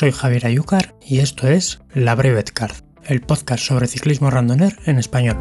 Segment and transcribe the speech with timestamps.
[0.00, 2.72] soy Javier Ayúcar y esto es La Brevet Card,
[3.04, 5.36] el podcast sobre ciclismo randoner en español.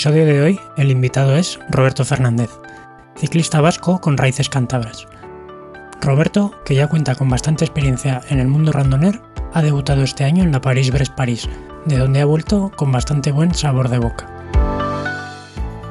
[0.00, 2.48] Episodio de hoy, el invitado es Roberto Fernández,
[3.16, 5.06] ciclista vasco con raíces cántabras.
[6.00, 9.20] Roberto, que ya cuenta con bastante experiencia en el mundo randoner,
[9.52, 11.50] ha debutado este año en la París-Brest-París,
[11.84, 14.26] de donde ha vuelto con bastante buen sabor de boca.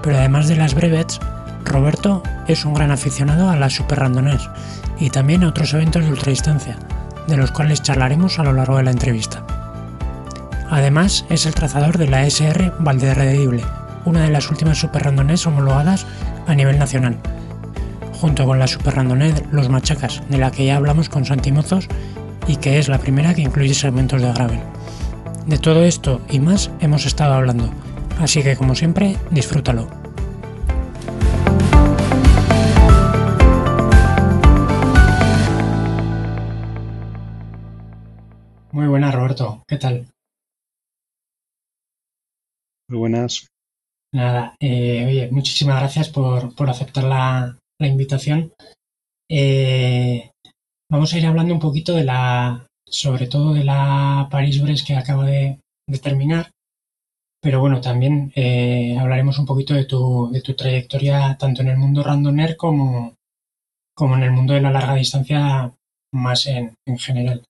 [0.02, 1.20] Pero además de las brevets,
[1.64, 4.50] Roberto es un gran aficionado a las super randoners
[5.00, 6.80] y también a otros eventos de ultradistancia,
[7.28, 9.46] de los cuales charlaremos a lo largo de la entrevista.
[10.72, 13.64] Además, es el trazador de la SR Valderredible,
[14.10, 16.08] una de las últimas super randones homologadas
[16.48, 17.20] a nivel nacional,
[18.20, 21.88] junto con la super randonee Los Machacas, de la que ya hablamos con Santi Mozos
[22.48, 24.60] y que es la primera que incluye segmentos de gravel.
[25.46, 27.70] De todo esto y más hemos estado hablando,
[28.20, 29.88] así que como siempre, disfrútalo.
[38.72, 39.64] Muy buenas, Roberto.
[39.68, 40.08] ¿Qué tal?
[42.88, 43.48] Muy buenas.
[44.12, 48.52] Nada, eh, oye, muchísimas gracias por, por aceptar la, la invitación.
[49.30, 50.32] Eh,
[50.90, 55.24] vamos a ir hablando un poquito de la, sobre todo de la París-Brest que acabo
[55.24, 55.60] de,
[56.02, 56.52] terminar,
[57.42, 61.78] pero bueno, también eh, hablaremos un poquito de tu, de tu trayectoria tanto en el
[61.78, 63.16] mundo randoner como,
[63.96, 65.74] como en el mundo de la larga distancia
[66.14, 67.44] más en, en general.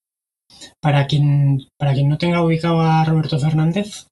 [0.81, 4.07] Para quien, para quien no tenga ubicado a Roberto Fernández,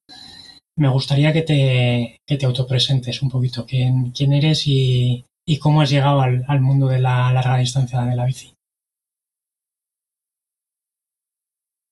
[0.78, 5.82] me gustaría que te, que te autopresentes un poquito, quién, quién eres y, y, cómo
[5.82, 8.54] has llegado al, al, mundo de la larga distancia de la bici.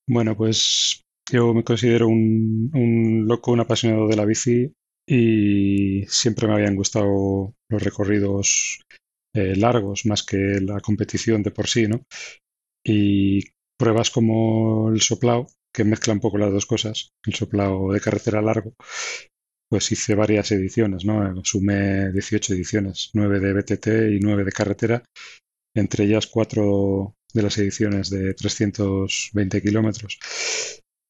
[0.09, 4.71] Bueno, pues yo me considero un, un loco, un apasionado de la bici
[5.05, 8.81] y siempre me habían gustado los recorridos
[9.33, 12.01] eh, largos más que la competición de por sí, ¿no?
[12.83, 13.41] Y
[13.77, 18.41] pruebas como el soplao que mezcla un poco las dos cosas, el soplado de carretera
[18.41, 18.73] largo,
[19.69, 21.43] pues hice varias ediciones, ¿no?
[21.43, 25.03] Sumé 18 ediciones, 9 de BTT y 9 de carretera,
[25.75, 30.19] entre ellas 4 de las ediciones de 320 kilómetros.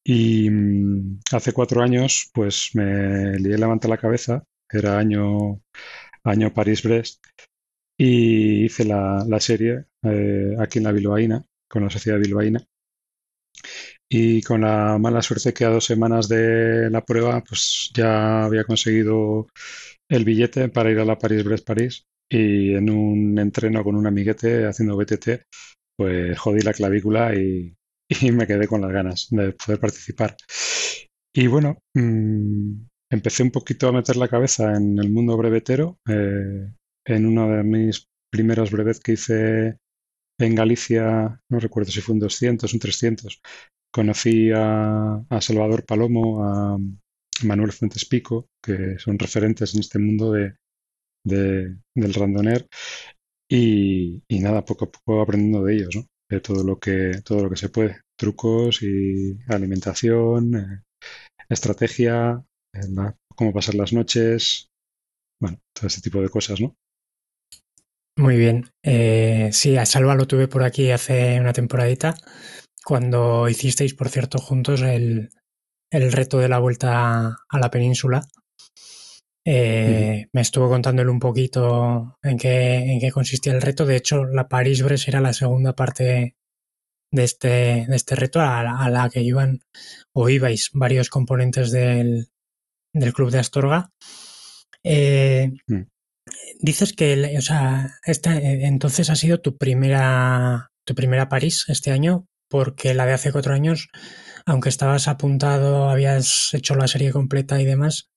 [0.03, 5.61] Y mmm, hace cuatro años, pues me lié la manta la cabeza, era año,
[6.23, 7.23] año París-Brest,
[7.97, 12.65] y hice la, la serie eh, aquí en la Bilbaína, con la Sociedad Bilbaína
[14.09, 18.63] y con la mala suerte que a dos semanas de la prueba pues ya había
[18.63, 19.47] conseguido
[20.09, 24.97] el billete para ir a la París-Brest-París y en un entreno con un amiguete haciendo
[24.97, 25.43] BTT
[25.97, 27.75] pues jodí la clavícula y,
[28.21, 30.35] y me quedé con las ganas de poder participar.
[31.33, 32.73] Y bueno, mmm,
[33.11, 35.99] empecé un poquito a meter la cabeza en el mundo brevetero.
[36.07, 36.71] Eh,
[37.05, 39.77] en uno de mis primeros brevets que hice
[40.39, 43.41] en Galicia, no recuerdo si fue un 200, un 300,
[43.91, 46.77] conocí a, Salvador Palomo, a
[47.43, 50.55] Manuel Fuentes Pico, que son referentes en este mundo de,
[51.25, 52.67] de del randoner,
[53.49, 56.05] y, y, nada, poco a poco aprendiendo de ellos, ¿no?
[56.29, 60.83] de todo lo que, todo lo que se puede, trucos y alimentación, eh,
[61.49, 62.43] estrategia,
[62.73, 64.69] eh, cómo pasar las noches,
[65.39, 66.75] bueno, todo ese tipo de cosas, ¿no?
[68.17, 68.65] Muy bien.
[68.83, 72.15] Eh, sí, a Salva lo tuve por aquí hace una temporadita,
[72.87, 75.29] cuando hicisteis, por cierto, juntos el,
[75.91, 78.25] el reto de la vuelta a la península.
[79.45, 83.85] Eh, me estuvo contándole un poquito en qué, en qué consistía el reto.
[83.85, 86.37] De hecho, la París-Brest era la segunda parte
[87.11, 89.59] de este, de este reto a, la que iban
[90.13, 92.29] o ibais varios componentes del,
[92.93, 93.91] del club de Astorga.
[94.85, 95.81] Eh, mm.
[96.61, 101.91] Dices que, o sea, esta, eh, entonces ha sido tu primera, tu primera París este
[101.91, 103.89] año, porque la de hace cuatro años,
[104.45, 108.09] aunque estabas apuntado, habías hecho la serie completa y demás,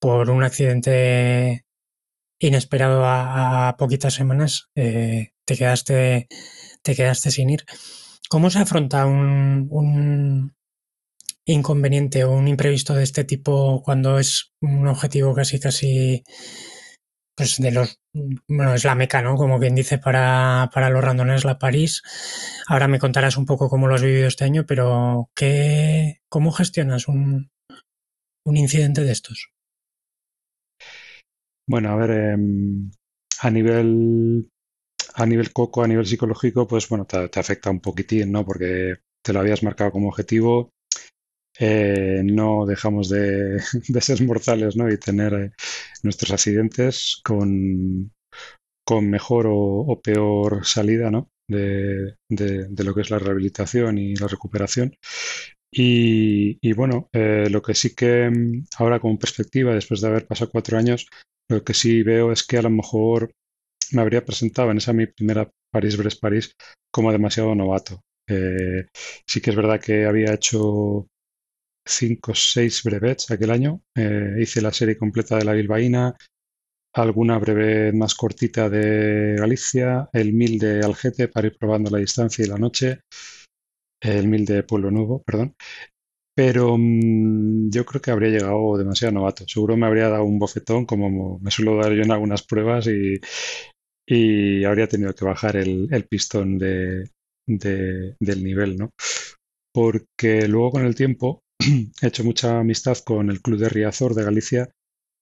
[0.00, 1.64] por un accidente
[2.40, 6.28] inesperado a, poquitas semanas, eh, te quedaste,
[6.82, 7.64] te quedaste sin ir.
[8.28, 10.54] ¿Cómo se afronta un, un,
[11.44, 16.24] inconveniente o un imprevisto de este tipo cuando es un objetivo casi casi
[17.34, 17.98] pues de los
[18.48, 22.02] bueno es la meca no como quien dice para, para los randones la París.
[22.68, 27.08] Ahora me contarás un poco cómo lo has vivido este año pero qué cómo gestionas
[27.08, 27.50] un,
[28.44, 29.50] un incidente de estos
[31.66, 32.90] bueno a ver em,
[33.40, 34.50] a nivel
[35.14, 39.32] a nivel coco a nivel psicológico pues bueno te afecta un poquitín no porque te
[39.32, 40.70] lo habías marcado como objetivo
[41.58, 43.60] eh, no dejamos de,
[44.00, 44.90] ser mortales ¿no?
[44.90, 45.52] y tener eh,
[46.02, 48.12] nuestros accidentes con,
[48.84, 51.30] con mejor o, peor salida ¿no?
[51.48, 54.96] de, de, lo que es la rehabilitación y la recuperación.
[55.74, 60.26] Y, y bueno, eh, lo que sí que mm, ahora con perspectiva, después de haber
[60.26, 61.06] pasado cuatro años,
[61.48, 63.32] lo que sí veo es que a lo mejor
[63.92, 66.54] me habría presentado en esa mi primera París-Brest-París
[66.90, 68.00] como demasiado novato.
[69.26, 71.08] sí que es verdad que había hecho
[71.84, 73.82] cinco o seis brevets aquel año.
[73.94, 76.16] Eh, hice la serie completa de la Bilbaína,
[76.94, 82.44] alguna brevet más cortita de Galicia, el mil de Algete para ir probando la distancia
[82.44, 83.00] y la noche,
[84.00, 85.54] el mil de Pueblo Nuevo, perdón.
[86.34, 89.44] Pero mm, yo creo que habría llegado demasiado novato.
[89.46, 93.20] Seguro me habría dado un bofetón, como me suelo dar yo en algunas pruebas, y,
[94.06, 97.10] y habría tenido que bajar el, pistón de,
[97.46, 98.90] del nivel, ¿no?
[99.74, 101.41] Porque luego con el tiempo
[102.02, 104.70] he hecho mucha amistad con el Club de Riazor de Galicia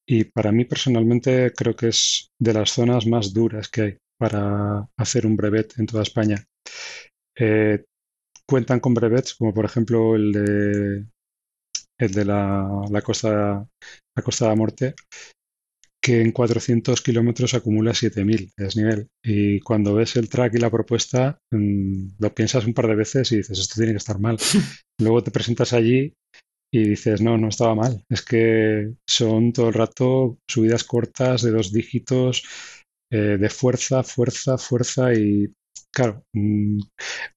[0.06, 4.88] y para mí personalmente creo que es de las zonas más duras que hay para
[4.96, 6.44] hacer un brevet en toda España.
[7.38, 7.84] Eh,
[8.46, 11.06] cuentan con brevets como por ejemplo el de,
[11.98, 13.66] el de la, la, costa,
[14.16, 14.94] la Costa de la Muerte,
[16.02, 19.08] que en 400 kilómetros acumula 7000 de desnivel.
[19.22, 23.30] Y cuando ves el track y la propuesta, mm, lo piensas un par de veces
[23.32, 24.38] y dices, esto tiene que estar mal.
[24.98, 26.14] Luego te presentas allí
[26.72, 28.04] y dices, no, no estaba mal.
[28.08, 32.44] Es que son todo el rato subidas cortas de dos dígitos,
[33.10, 35.48] eh, de fuerza, fuerza, fuerza y
[35.92, 36.78] claro, mm,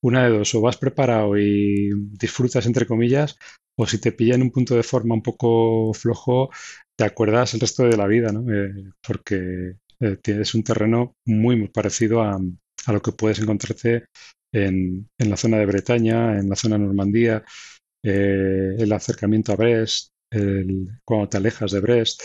[0.02, 3.38] una de dos, o vas preparado y disfrutas entre comillas,
[3.78, 6.50] o si te pilla en un punto de forma un poco flojo,
[6.98, 8.52] te acuerdas el resto de la vida, ¿no?
[8.54, 12.40] Eh, porque eh, tienes un terreno muy, muy parecido a,
[12.86, 14.06] a lo que puedes encontrarte
[14.54, 17.44] en, en, la zona de Bretaña, en la zona de Normandía,
[18.04, 20.10] eh, el acercamiento a Brest,
[21.06, 22.22] cuando te alejas de Brest.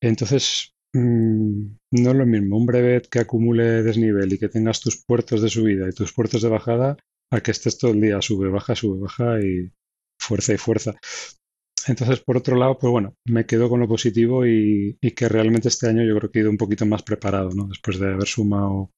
[0.00, 5.04] Entonces, mm, no es lo mismo un brevet que acumule desnivel y que tengas tus
[5.04, 6.96] puertos de subida y tus puertos de bajada
[7.32, 9.72] a que estés todo el día sube, baja, sube, baja y
[10.20, 10.94] fuerza y fuerza.
[11.86, 15.88] Entonces, por otro lado, pues bueno, me quedo con lo positivo y, que realmente este
[15.88, 17.68] año yo creo que he ido un poquito más preparado, ¿no?
[17.68, 18.90] Después de haber sumado,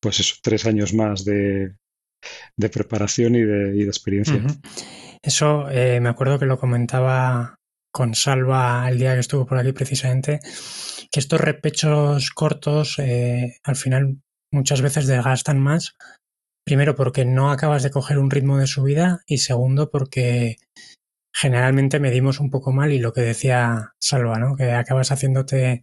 [0.00, 1.74] pues eso, tres años más de,
[2.56, 4.42] preparación y de, experiencia.
[5.22, 7.56] Eso eh, me acuerdo que lo comentaba
[7.92, 10.40] con Salva el día que estuvo por aquí precisamente,
[11.10, 14.18] que estos repechos cortos eh, al final
[14.52, 15.96] muchas veces desgastan más.
[16.66, 20.56] Primero porque no acabas de coger un ritmo de subida y segundo porque
[21.34, 24.56] generalmente medimos un poco mal y lo que decía Salva, ¿no?
[24.56, 25.82] que acabas haciéndote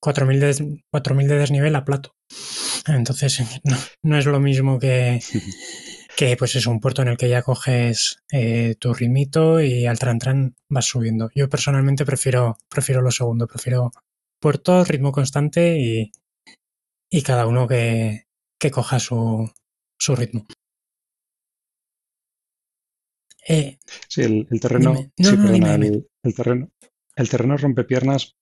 [0.00, 2.14] 4.000 de, de desnivel a plato.
[2.86, 3.42] Entonces
[4.02, 5.20] no, es lo mismo que,
[6.16, 9.98] que pues es un puerto en el que ya coges eh, tu ritmito y al
[9.98, 11.30] tran tran vas subiendo.
[11.34, 13.90] Yo personalmente prefiero, prefiero lo segundo, prefiero
[14.38, 16.12] puerto, ritmo constante y,
[17.10, 18.26] y cada uno que,
[18.60, 19.50] que coja su,
[19.98, 20.46] su ritmo.
[23.46, 24.94] Eh, sí, el, terreno.
[25.16, 26.68] el, terreno.
[27.16, 28.34] El terreno rompe piernas.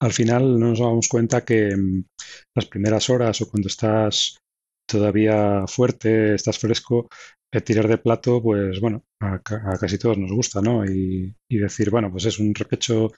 [0.00, 2.04] Al final no nos damos cuenta que mm,
[2.54, 4.38] las primeras horas o cuando estás
[4.88, 7.08] todavía fuerte, estás fresco,
[7.52, 10.84] eh, tirar de plato, pues bueno, a, casi todos nos gusta, ¿no?
[10.84, 13.10] Y, decir, bueno, pues es un repecho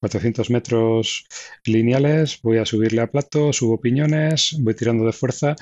[0.00, 1.26] 400 metros
[1.64, 5.56] lineales, voy a subirle a plato, subo opiniones, voy tirando de fuerza,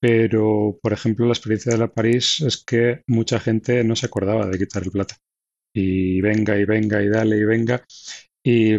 [0.00, 4.46] pero por ejemplo la experiencia de la París es que mucha gente no se acordaba
[4.46, 5.14] de quitar el plato.
[5.74, 7.84] Y venga y venga y dale y venga.
[8.44, 8.76] Y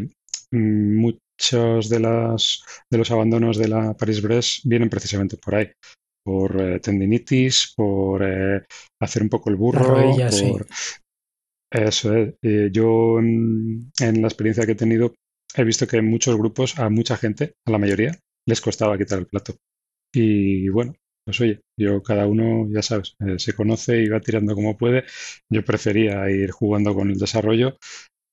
[0.52, 5.72] mm, muchos de, las, de los abandonos de la París-Brest vienen precisamente por ahí
[6.24, 8.64] por eh, tendinitis, por eh,
[9.02, 10.68] hacer un poco el burro, por,
[11.72, 12.36] eso es.
[12.42, 15.14] Eh, yo en, la experiencia que he tenido
[15.56, 19.20] he visto que en muchos grupos, a mucha gente, a la mayoría, les costaba quitar
[19.20, 19.56] el plato.
[20.14, 20.94] Y bueno,
[21.26, 25.06] pues oye, yo cada uno, ya sabes, eh, se conoce y va tirando como puede.
[25.50, 27.78] Yo prefería ir jugando con el desarrollo.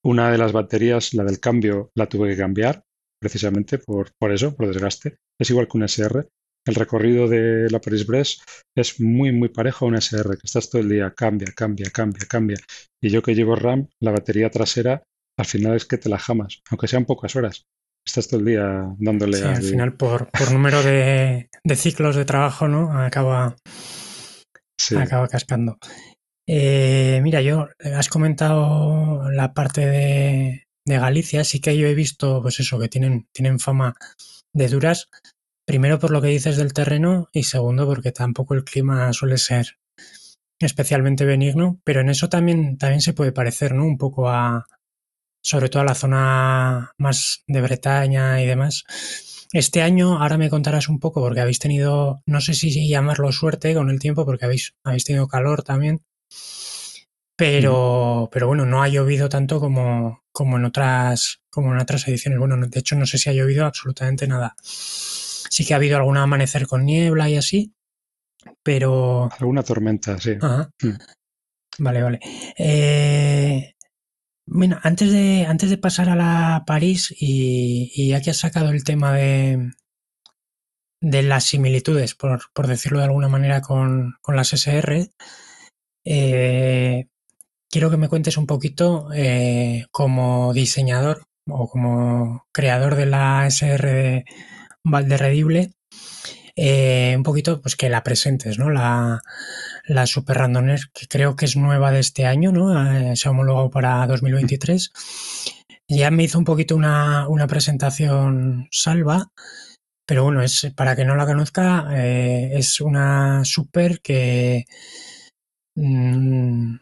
[0.03, 2.83] Una de las baterías, la del cambio, la tuve que cambiar
[3.19, 5.17] precisamente por, por eso, por desgaste.
[5.39, 6.27] Es igual que un SR.
[6.65, 8.41] El recorrido de la Paris-Brest
[8.75, 12.27] es muy, muy parejo a un SR, que estás todo el día, cambia, cambia, cambia,
[12.27, 12.57] cambia.
[13.01, 15.03] Y yo que llevo RAM, la batería trasera,
[15.37, 17.65] al final es que te la jamas, aunque sean pocas horas.
[18.09, 22.91] Estás todo el día dándole sí, al final por, número de, ciclos de trabajo, ¿no?
[22.99, 23.55] Acaba,
[24.97, 25.77] acaba cascando.
[26.47, 32.41] Eh, mira, yo has comentado la parte de, de, Galicia, sí que yo he visto,
[32.41, 33.95] pues eso, que tienen, tienen fama
[34.53, 35.09] de duras,
[35.67, 39.77] Primero por lo que dices del terreno y segundo porque tampoco el clima suele ser
[40.59, 43.85] especialmente benigno, pero en eso también, también se puede parecer, ¿no?
[43.85, 44.65] Un poco a,
[45.41, 48.83] sobre todo a la zona más de Bretaña y demás.
[49.51, 53.73] Este año, ahora me contarás un poco, porque habéis tenido, no sé si llamarlo suerte
[53.73, 56.01] con el tiempo, porque habéis, habéis tenido calor también,
[57.35, 62.37] pero, pero bueno, no ha llovido tanto como, como, en otras, como en otras ediciones.
[62.37, 64.55] Bueno, de hecho, no sé si ha llovido absolutamente nada.
[64.61, 67.73] Sí que ha habido algún amanecer con niebla y así,
[68.61, 69.29] pero...
[69.39, 70.35] Alguna tormenta, sí.
[70.35, 70.97] Mm.
[71.77, 72.19] Vale, vale.
[72.57, 73.73] Eh,
[74.51, 78.83] bueno, antes de, antes de pasar a la París, y, ya que has sacado el
[78.83, 79.71] tema de,
[81.01, 85.11] de las similitudes, por, decirlo de alguna manera, con, las SR,
[86.05, 87.07] eh,
[87.69, 94.25] quiero que me cuentes un poquito eh, como diseñador o como creador de la SR
[94.83, 95.73] Valderredible,
[96.61, 98.69] eh, un poquito pues que la presentes, ¿no?
[98.69, 99.21] La,
[99.85, 102.73] la Super Randoner, que creo que es nueva de este año, ¿no?
[102.93, 104.91] Eh, se ha homologado para 2023.
[105.87, 109.31] Ya me hizo un poquito una, presentación salva,
[110.05, 114.65] pero bueno, es para que no la conozca, eh, es una super que
[115.75, 116.75] mm,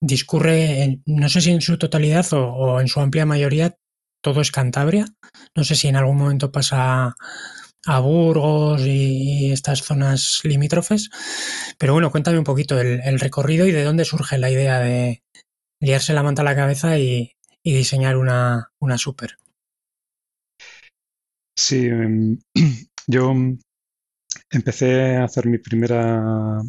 [0.00, 3.76] discurre, no sé si en su totalidad o, en su amplia mayoría,
[4.22, 5.04] todo es Cantabria.
[5.54, 7.16] No sé si en algún momento pasa
[7.86, 11.10] a Burgos y estas zonas limítrofes.
[11.78, 15.22] Pero bueno, cuéntame un poquito el, recorrido y de dónde surge la idea de
[15.80, 17.32] liarse la manta a la cabeza y,
[17.64, 19.36] diseñar una, una super.
[21.56, 22.38] Sí, em,
[23.06, 23.34] yo
[24.50, 26.60] empecé a hacer mi primera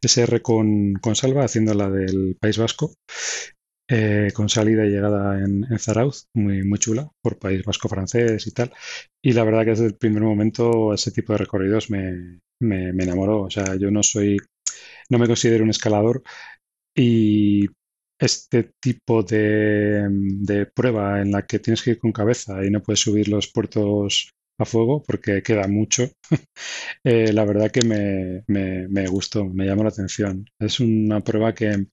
[0.00, 2.94] SR con, con Salva, haciendo la del País Vasco.
[3.86, 8.52] Eh, con salida y llegada en, Zarauz, muy, muy chula, por País Vasco francés y
[8.52, 8.72] tal.
[9.22, 13.42] Y la verdad que desde el primer momento ese tipo de recorridos me, me, enamoró.
[13.42, 14.38] O sea, yo no soy,
[15.10, 16.22] no me considero un escalador
[16.96, 17.66] y
[18.18, 22.82] este tipo de, de, prueba en la que tienes que ir con cabeza y no
[22.82, 26.04] puedes subir los puertos a fuego porque queda mucho,
[27.04, 30.46] eh, la verdad que me, me, me, gustó, me llamó la atención.
[30.58, 31.86] Es una prueba que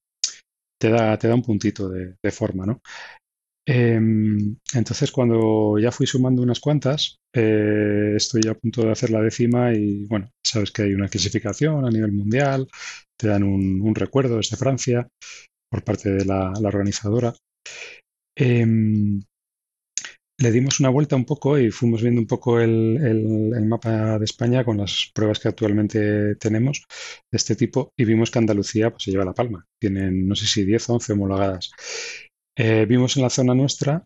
[0.81, 2.81] te da, te da un puntito de, forma, ¿no?
[3.65, 9.21] Em, entonces, cuando ya fui sumando unas cuantas, eh, estoy a punto de hacer la
[9.21, 12.67] décima y, bueno, sabes que hay una clasificación a nivel mundial,
[13.17, 15.07] te dan un, recuerdo desde Francia
[15.69, 17.33] por parte de la, organizadora.
[18.35, 19.21] Em,
[20.41, 24.63] le dimos una vuelta un poco y fuimos viendo un poco el, mapa de España
[24.63, 26.83] con las pruebas que actualmente tenemos
[27.31, 29.65] de este tipo y vimos que Andalucía pues, se lleva la palma.
[29.79, 31.71] Tienen, no sé si 10 o 11 homologadas.
[32.57, 34.03] Eh, vimos en la zona nuestra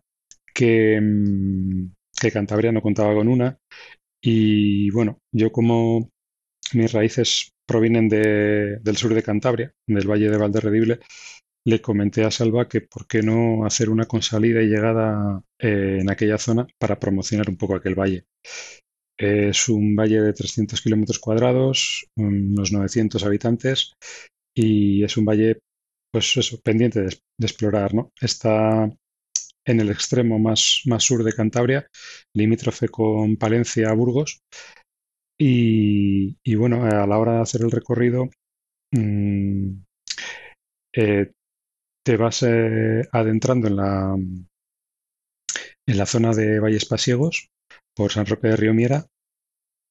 [0.54, 3.58] que, mm, que Cantabria no contaba con una
[4.20, 6.10] y bueno, yo como
[6.74, 11.00] mis raíces provienen del sur de Cantabria, del Valle de Valderredible,
[11.66, 16.08] le comenté a Salva que por qué no hacer una consalida y llegada eh, en
[16.08, 18.24] aquella zona para promocionar un poco aquel valle.
[19.18, 23.94] Es un valle de 300 kilómetros cuadrados, unos 900 habitantes
[24.54, 25.58] y es un valle,
[26.12, 28.12] pues eso, pendiente de, explorar, ¿no?
[28.20, 28.88] Está
[29.64, 31.88] en el extremo más, más sur de Cantabria,
[32.34, 34.38] limítrofe con Palencia, Burgos.
[35.38, 38.30] Y, bueno, a la hora de hacer el recorrido,
[38.92, 39.70] mm,
[40.94, 41.32] eh,
[42.06, 44.16] te vas eh, adentrando en la,
[45.88, 47.48] En la zona de Valles Pasiegos,
[47.96, 49.06] por San Roque de Río Miera,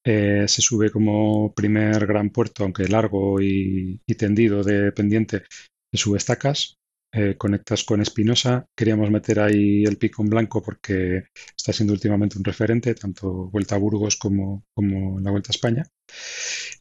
[0.06, 5.44] eh, se sube como primer gran puerto, aunque largo y, tendido de pendiente,
[5.92, 6.78] se sube estacas,
[7.16, 8.66] eh, conectas con Espinosa.
[8.76, 11.24] Queríamos meter ahí el pico en blanco porque
[11.58, 15.84] está siendo últimamente un referente, tanto Vuelta a Burgos como, como la Vuelta a España.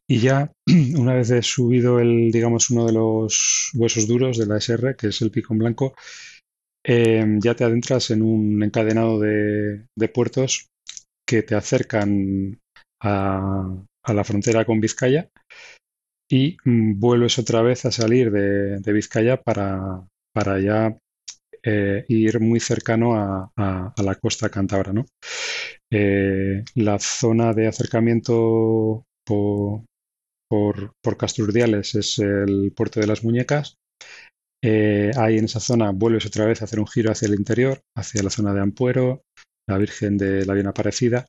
[0.08, 0.52] Y ya,
[0.98, 5.22] una vez subido el, digamos, uno de los huesos duros de la SR, que es
[5.22, 5.94] el pico en blanco,
[6.86, 10.68] eh, ya te adentras en un encadenado de, de puertos
[11.26, 12.58] que te acercan
[13.02, 15.28] a, la frontera con Vizcaya
[16.30, 20.96] y mm, vuelves otra vez a salir de, Vizcaya para, para ya
[21.62, 24.92] eh, ir muy cercano a, la costa cántabra.
[24.92, 25.06] ¿no?
[25.90, 29.84] Eh, la zona de acercamiento por,
[30.48, 33.76] por, por, Casturdiales es el puerto de las muñecas.
[34.62, 37.80] Eh, ahí en esa zona vuelves otra vez a hacer un giro hacia el interior,
[37.96, 39.22] hacia la zona de Ampuero,
[39.68, 41.26] la Virgen de la Bien Aparecida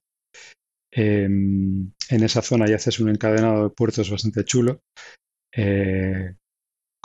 [0.97, 4.79] Em, en esa zona ya haces un encadenado de puertos bastante chulo,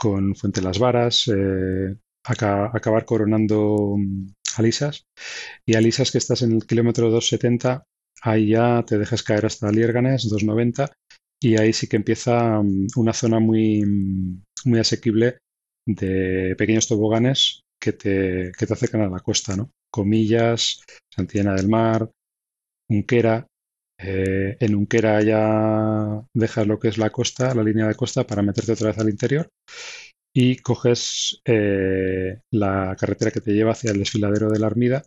[0.01, 5.05] con Fuente Las Varas, eh, acabar coronando mm, Alisas.
[5.63, 7.83] Y Alisas que estás en el kilómetro 270,
[8.23, 10.91] ahí ya te dejas caer hasta Liérganes, 290,
[11.39, 15.37] y ahí sí que empieza mm, una zona muy, mm, muy asequible
[15.85, 19.69] de pequeños toboganes que te, que te acercan a la costa, ¿no?
[19.91, 20.81] Comillas,
[21.13, 22.09] Santillana del Mar,
[22.89, 23.45] Unquera,
[24.03, 28.41] eh, en Unquera ya dejas lo que es la costa, la línea de costa, para
[28.41, 29.49] meterte otra vez al interior
[30.33, 35.03] y coges eh, la carretera que te lleva hacia el desfiladero de la Armida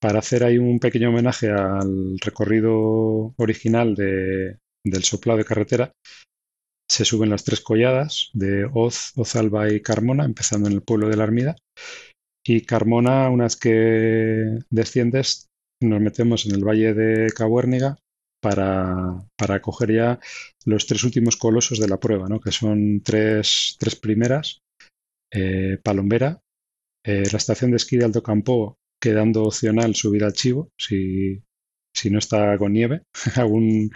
[0.00, 5.92] para hacer ahí un pequeño homenaje al recorrido original del soplado de carretera.
[6.90, 11.16] Se suben las tres colladas de Oz, Ozalba y Carmona, empezando en el pueblo de
[11.16, 11.56] la Armida.
[12.46, 15.48] Y Carmona, una vez que desciendes,
[15.80, 17.96] nos metemos en el valle de Cabuérniga,
[18.44, 20.20] para, para coger ya
[20.66, 22.40] los tres últimos colosos de la prueba, ¿no?
[22.40, 24.60] que son tres, tres primeras,
[25.32, 26.42] eh, Palombera,
[27.06, 31.42] eh, la estación de esquí de Alto Campo, quedando opcional subir al Chivo, si,
[31.94, 33.04] si no está con nieve.
[33.36, 33.90] algún,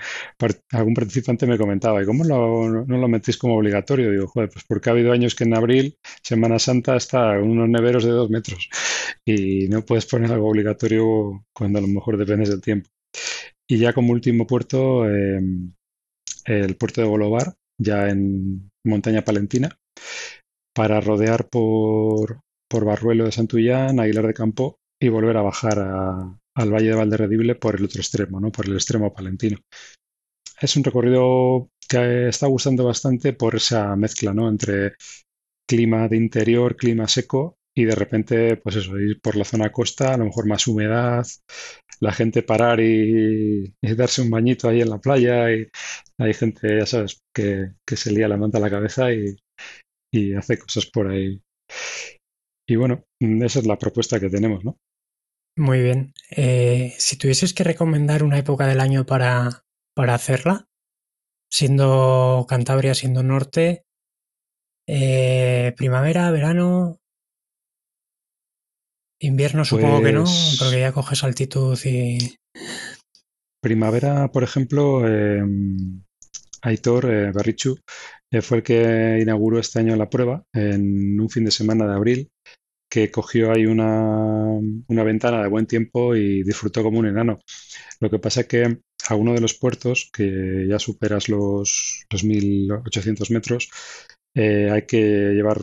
[0.72, 4.10] algún participante me comentaba, ¿y cómo no lo metís como obligatorio?
[4.10, 8.04] Digo, joder, pues porque ha habido años que en abril, Semana Santa, está unos neveros
[8.04, 8.70] de dos metros
[9.26, 12.88] y no puedes poner algo obligatorio cuando a lo mejor dependes del tiempo.
[13.68, 15.74] Y ya como último puerto, em,
[16.46, 19.78] el puerto de Bolovar, ya en Montaña Palentina,
[20.74, 26.72] para rodear por, por Barruelo de Santullán, Aguilar de Campo y volver a bajar al
[26.72, 28.50] Valle de Valderredible por el otro extremo, ¿no?
[28.50, 29.58] por el extremo palentino.
[30.60, 34.48] Es un recorrido que está gustando bastante por esa mezcla ¿no?
[34.48, 34.94] entre
[35.68, 40.12] clima de interior, clima seco y de repente, pues eso, ir por la zona costa,
[40.12, 41.24] a lo mejor más humedad,
[42.00, 45.68] la gente parar y, darse un bañito ahí en la playa y
[46.18, 49.36] hay gente, ya sabes, que, se lía la manta a la cabeza y,
[50.34, 51.40] hace cosas por ahí.
[52.68, 54.76] Y bueno, esa es la propuesta que tenemos, ¿no?
[55.56, 56.14] Muy bien.
[56.30, 59.62] Eh, si tuvieses que recomendar una época del año para,
[59.94, 60.66] para hacerla,
[61.48, 63.84] siendo Cantabria, siendo norte,
[64.88, 66.98] eh, primavera, verano,
[69.20, 72.36] Invierno supongo que no, pues porque ya coges altitud y...
[73.60, 76.02] Primavera, por ejemplo, em,
[76.62, 77.76] Aitor eh, Barrichu
[78.30, 81.94] eh, fue el que inauguró este año la prueba en un fin de semana de
[81.94, 82.30] abril,
[82.88, 87.40] que cogió ahí una, ventana de buen tiempo y disfrutó como un enano.
[88.00, 88.78] Lo que pasa es que
[89.08, 93.70] a uno de los puertos, que ya superas los, 2.800 metros,
[94.36, 95.60] eh, hay que llevar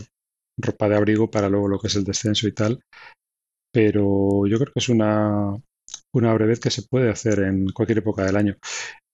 [0.57, 2.81] ropa de abrigo para luego lo que es el descenso y tal
[3.75, 5.53] pero yo creo que es una,
[6.13, 8.55] una brevedad que se puede hacer en cualquier época del año.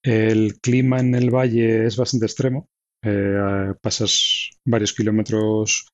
[0.04, 2.68] El clima en el valle es bastante extremo.
[3.04, 5.90] Eh, pasas varios kilómetros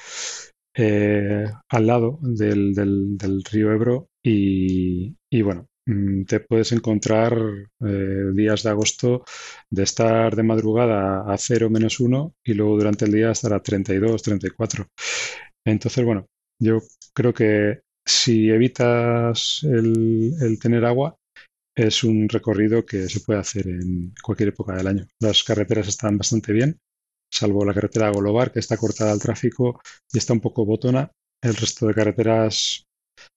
[0.75, 7.38] eh, al lado del, río Ebro y, bueno, mm, te puedes encontrar
[7.86, 9.23] eh, días de agosto
[9.69, 13.63] de estar de madrugada a 0 menos 1 y luego durante el día estar a
[13.63, 14.88] 32, 34.
[15.65, 16.27] Entonces, bueno,
[16.60, 16.80] yo
[17.13, 21.17] creo que si evitas el, tener agua,
[21.76, 25.08] es un recorrido que se puede hacer en cualquier época del año.
[25.20, 26.80] Las carreteras están bastante bien,
[27.32, 31.12] salvo la carretera Golobar, que está cortada al tráfico y está un poco botona.
[31.43, 32.86] El resto de carreteras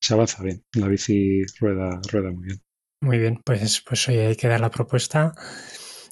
[0.01, 0.63] se avanza bien.
[0.75, 2.61] La bici rueda, rueda muy bien.
[3.03, 5.35] Muy bien, pues, pues hoy hay que dar la propuesta.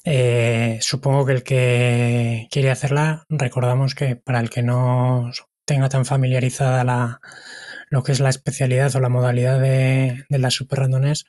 [0.03, 5.31] Eh, supongo que el que quiere hacerla, recordamos que para el que no
[5.65, 7.21] tenga tan familiarizada la,
[7.89, 11.25] lo que es la especialidad o la modalidad de, las super randones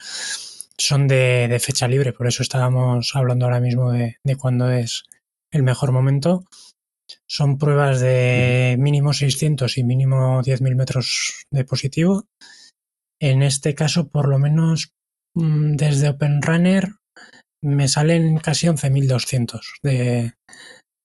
[0.79, 5.05] son de, fecha libre, por eso estábamos hablando ahora mismo de, de cuándo es
[5.53, 6.45] el mejor momento.
[7.29, 12.25] Son pruebas de mínimo 600 y mínimo 10.000 metros de positivo.
[13.21, 14.93] En este caso, por lo menos
[15.35, 16.95] mm, desde OpenRunner
[17.63, 20.35] me salen casi 11.200 de,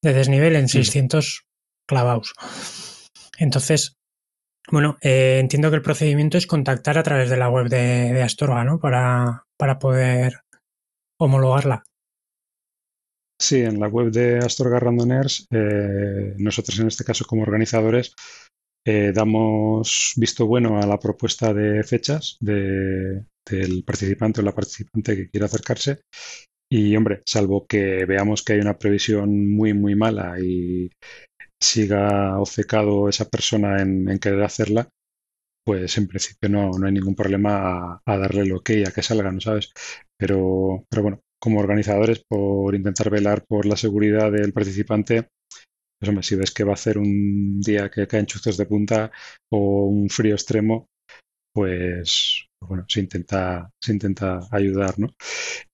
[0.02, 1.46] de desnivel en 600
[1.88, 2.34] clavados.
[3.38, 3.98] Entonces,
[4.71, 8.63] bueno, eh, entiendo que el procedimiento es contactar a través de la web de, Astorga,
[8.63, 8.80] ¿no?
[8.80, 10.41] Para, para poder
[11.19, 11.84] homologarla.
[13.39, 18.15] Sí, en la web de Astorga Randoners, eh, nosotros en este caso como organizadores
[18.88, 25.30] eh, damos visto bueno a la propuesta de fechas del participante o la participante que
[25.30, 26.01] quiera acercarse.
[26.71, 30.89] Y hombre, salvo que veamos que hay una previsión muy, muy mala y
[31.62, 34.89] siga obcecado esa persona en, querer hacerla,
[35.65, 39.32] pues en principio no, no hay ningún problema a, darle el ok a que salga,
[39.32, 39.72] ¿no sabes?
[40.18, 45.30] Pero, pero bueno, como organizadores, por intentar velar por la seguridad del participante,
[46.00, 49.12] pues hombre, si ves que va a hacer un día que caen chuzos de punta
[49.52, 50.88] o un frío extremo,
[51.54, 55.10] pues, pues bueno, se intenta, se intenta ayudar, ¿no?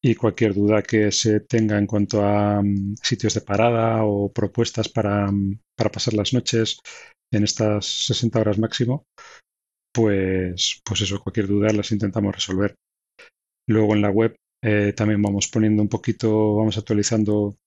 [0.01, 4.89] Y cualquier duda que se tenga en cuanto a mm, sitios de parada o propuestas
[4.89, 6.79] para, mm, para, pasar las noches
[7.31, 9.05] en estas 60 horas máximo,
[9.93, 12.75] pues, pues eso, cualquier duda las intentamos resolver.
[13.67, 17.57] Luego en la web eh, también vamos poniendo un poquito, vamos actualizando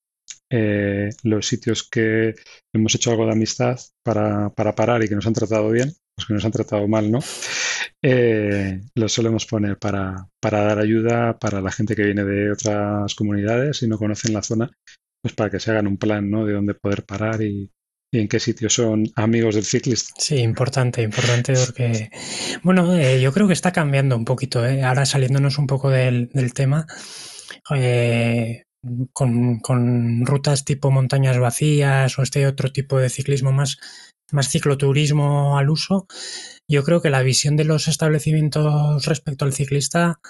[0.50, 2.34] eh, los sitios que
[2.72, 6.26] hemos hecho algo de amistad para, para, parar y que nos han tratado bien, los
[6.26, 7.20] que nos han tratado mal, ¿no?
[8.02, 13.14] Eh, los solemos poner para, para, dar ayuda para la gente que viene de otras
[13.14, 14.70] comunidades y no conocen la zona,
[15.22, 16.44] pues para que se hagan un plan, ¿no?
[16.44, 17.70] De dónde poder parar y,
[18.12, 20.14] en qué sitios son amigos del ciclista.
[20.18, 22.10] Sí, importante, importante porque,
[22.62, 24.84] bueno, eh, yo creo que está cambiando un poquito, ¿eh?
[24.84, 26.86] ahora saliéndonos un poco del, tema.
[27.74, 28.62] Eh,
[29.12, 33.78] con, con, rutas tipo montañas vacías o este otro tipo de ciclismo más,
[34.32, 36.06] más cicloturismo al uso,
[36.68, 40.20] yo creo que la visión de los establecimientos respecto al ciclista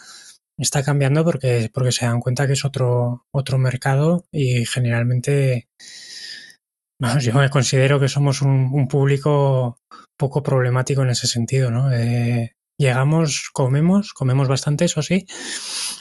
[0.57, 5.69] está cambiando porque, porque se dan cuenta que es otro, otro mercado y generalmente
[7.21, 9.81] yo me considero que somos un, público
[10.17, 11.93] poco problemático en ese sentido, ¿no?
[11.93, 15.27] Eh, llegamos, comemos, comemos bastante, eso sí,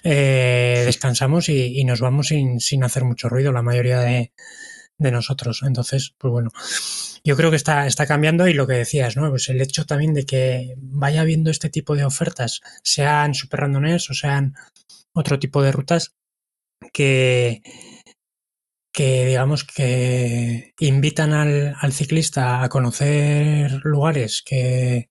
[0.03, 4.33] eh, descansamos y, nos vamos sin, hacer mucho ruido, la mayoría de,
[4.99, 5.61] nosotros.
[5.63, 6.51] Entonces, pues bueno,
[7.23, 9.29] yo creo que está, está cambiando y lo que decías, ¿no?
[9.29, 14.09] Pues el hecho también de que vaya habiendo este tipo de ofertas, sean super randones
[14.09, 14.55] o sean
[15.13, 16.13] otro tipo de rutas,
[16.91, 17.61] que,
[18.91, 25.09] que digamos que invitan al, al, ciclista a conocer lugares que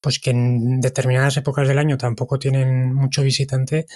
[0.00, 3.86] pues que en determinadas épocas del año tampoco tienen mucho visitante,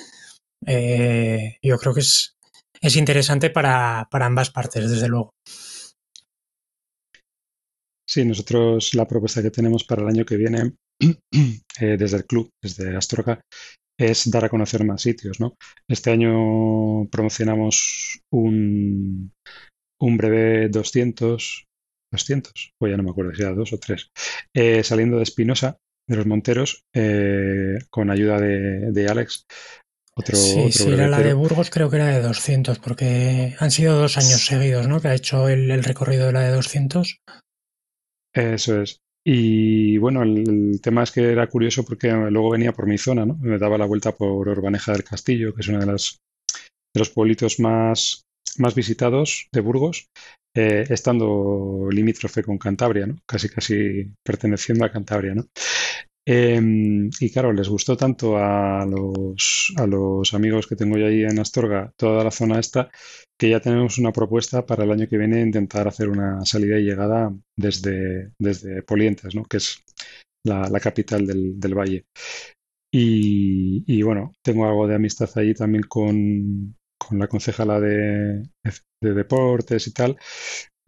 [0.67, 2.38] eh, yo creo que es,
[2.81, 5.35] es interesante para, para, ambas partes, desde luego.
[8.09, 12.51] Sí, nosotros la propuesta que tenemos para el año que viene eh, desde el club,
[12.63, 13.41] desde Astroca,
[13.99, 15.55] es dar a conocer más sitios, ¿no?
[15.89, 19.33] Este año promocionamos un,
[20.01, 21.67] un breve 200,
[22.13, 24.11] 200, pues ya no me acuerdo si era dos o tres,
[24.55, 29.45] eh, saliendo de Espinosa, de los Monteros, eh, con ayuda de, Alex.
[30.19, 33.97] Otro, sí, sí, era la de Burgos, creo que era de 200, porque han sido
[33.97, 35.01] dos años seguidos, ¿no?
[35.01, 37.21] Que ha hecho el, el recorrido de la de 200.
[38.35, 38.99] Eso es.
[39.25, 43.37] Y bueno, el, tema es que era curioso porque luego venía por mi zona, ¿no?
[43.37, 46.19] Me daba la vuelta por Urbaneja del Castillo, que es uno de, las,
[46.95, 48.23] de los pueblitos más,
[48.57, 50.07] más visitados de Burgos,
[50.57, 53.19] eh, estando limítrofe con Cantabria, ¿no?
[53.27, 55.47] Casi, casi perteneciendo a Cantabria, ¿no?
[56.31, 61.23] Em, y claro, les gustó tanto a los, a los amigos que tengo yo ahí
[61.23, 62.91] en Astorga, toda la zona esta,
[63.39, 66.83] que ya tenemos una propuesta para el año que viene intentar hacer una salida y
[66.83, 69.45] llegada desde, desde Polientes, ¿no?
[69.45, 69.83] que es
[70.45, 72.05] la, capital del, valle.
[72.93, 78.43] Y, bueno, tengo algo de amistad allí también con, con la concejala de,
[79.01, 80.19] de, deportes y tal,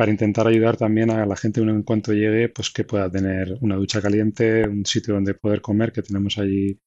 [0.00, 3.76] para intentar ayudar también a la gente en cuanto llegue, pues que pueda tener una
[3.76, 6.80] ducha caliente, un sitio donde poder comer, que tenemos allí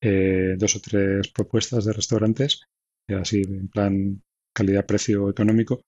[0.00, 2.62] eh, dos o tres propuestas de restaurantes,
[3.08, 4.20] así en plan
[4.52, 5.82] calidad-precio económico.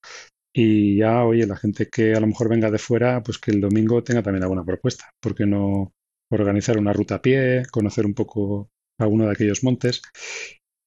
[0.55, 3.61] Y ya, oye, la gente que a lo mejor venga de fuera, pues que el
[3.61, 5.11] domingo tenga también alguna propuesta.
[5.21, 5.93] ¿Por qué no
[6.31, 10.01] organizar una ruta a pie, conocer un poco alguno de aquellos montes?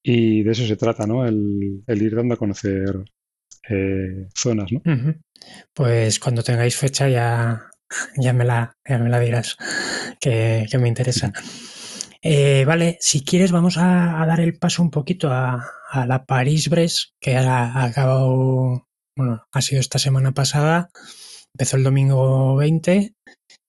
[0.02, 1.28] Y de eso se trata, ¿no?
[1.28, 3.04] El, el ir dando a conocer
[3.70, 4.82] eh, zonas, ¿no?
[5.74, 7.72] Pues cuando tengáis fecha ya,
[8.16, 9.58] ya me la, me la dirás,
[10.20, 11.34] que, me interesa.
[12.22, 15.66] Eh, vale, si quieres vamos a, dar el paso un poquito a,
[16.08, 20.90] la París-Brest, que ha, acabado, bueno, ha sido esta semana pasada,
[21.54, 23.14] empezó el domingo 20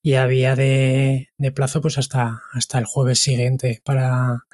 [0.05, 4.45] y había de, plazo pues hasta, hasta el jueves siguiente para,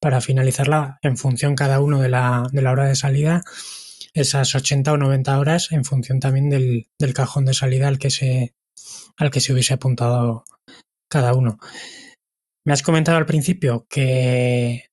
[0.00, 3.42] para finalizarla en función cada uno de la, de la hora de salida
[4.14, 8.10] esas 80 o 90 horas en función también del, del, cajón de salida al que
[8.10, 8.54] se
[9.16, 10.44] al que se hubiese apuntado
[11.08, 11.58] cada uno.
[12.64, 14.86] Me has comentado al principio que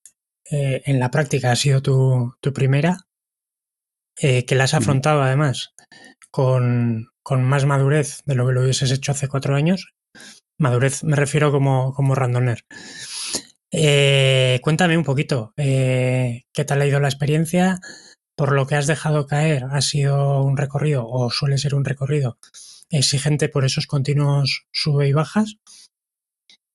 [0.51, 3.07] eh, en la práctica ha sido tu, tu primera,
[4.19, 5.73] eh, que la has afrontado además
[6.31, 9.93] con, con, más madurez de lo que lo hubieses hecho hace cuatro años.
[10.57, 12.65] Madurez me refiero como, como randoner.
[13.71, 17.79] Eh, cuéntame un poquito, ¿qué tal ha ido la experiencia?
[18.39, 22.37] Por lo que has dejado caer, ¿ha sido un recorrido o suele ser un recorrido
[22.89, 25.57] exigente por esos continuos sube y bajas.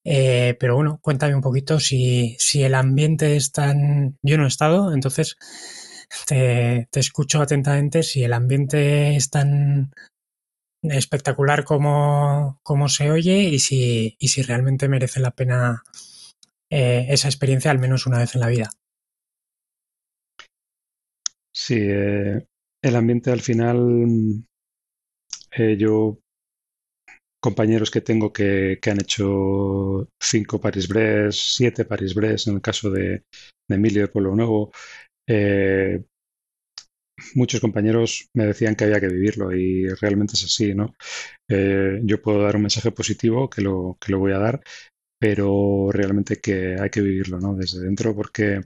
[0.04, 4.18] Eh, pero bueno, cuéntame un poquito si, si, el ambiente es tan...
[4.22, 5.36] Yo no he estado, entonces
[6.26, 8.02] te, escucho atentamente.
[8.02, 9.90] Si el ambiente es tan
[10.82, 15.82] espectacular como, como se oye y si, y si realmente merece la pena
[16.68, 18.68] eh, esa experiencia al menos una vez en la vida.
[21.54, 22.46] Sí, eh,
[22.82, 24.44] el ambiente al final
[25.56, 26.18] eh, yo,
[27.40, 33.24] compañeros que tengo que, han hecho cinco Paris-Brest, siete Paris-Brest, en el caso de,
[33.68, 34.72] Emilio de Pueblo Nuevo,
[35.28, 36.04] eh,
[37.34, 40.94] muchos compañeros me decían que había que vivirlo y realmente es así, ¿no?
[41.48, 44.62] Eh, yo puedo dar un mensaje positivo que lo, que lo voy a dar,
[45.18, 47.54] pero realmente que hay que vivirlo, ¿no?
[47.54, 48.60] Desde dentro porque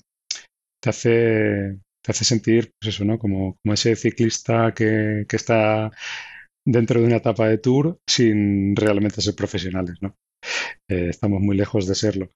[0.83, 1.81] te hace,
[2.12, 3.18] hace sentir, pues eso, ¿no?
[3.18, 5.90] Como, como ese ciclista que, que está
[6.66, 10.14] dentro de una etapa de tour sin realmente ser profesionales, ¿no?
[10.88, 12.31] Eh, estamos muy lejos de serlo.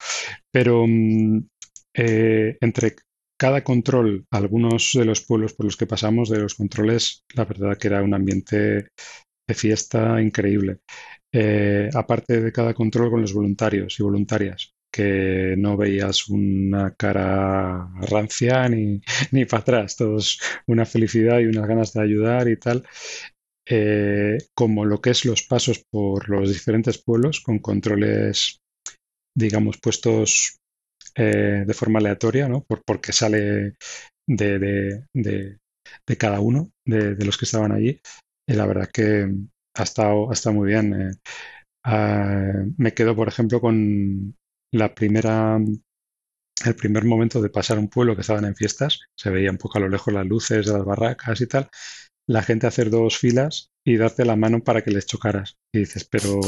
[0.52, 1.46] Pero mm,
[1.94, 2.96] eh, entre
[3.38, 7.76] cada control, algunos de los pueblos por los que pasamos, de los controles, la verdad
[7.76, 8.88] que era un ambiente
[9.48, 10.78] de fiesta increíble.
[11.34, 17.88] Eh, aparte de cada control con los voluntarios y voluntarias, que no veías una cara
[18.02, 19.00] rancia ni,
[19.32, 22.84] ni para atrás, todos una felicidad y unas ganas de ayudar y tal.
[23.66, 28.60] Eh, como lo que es los pasos por los diferentes pueblos con controles,
[29.36, 30.58] digamos, puestos
[31.16, 32.64] eh, de forma aleatoria, ¿no?
[32.64, 33.74] Por, porque sale
[34.26, 35.58] de, de,
[36.18, 38.00] cada uno de, los que estaban allí.
[38.46, 39.30] Y la verdad que
[39.76, 40.94] ha estado, ha estado muy bien.
[41.00, 41.14] Eh,
[41.84, 44.34] ah, me quedo, por ejemplo, con
[44.72, 45.58] la primera
[46.64, 49.78] el primer momento de pasar un pueblo que estaban en fiestas, se veía un poco
[49.78, 51.68] a lo lejos las luces de las barracas y tal,
[52.28, 55.56] la gente hacer dos filas y darte la mano para que les chocaras.
[55.74, 56.38] Y dices, pero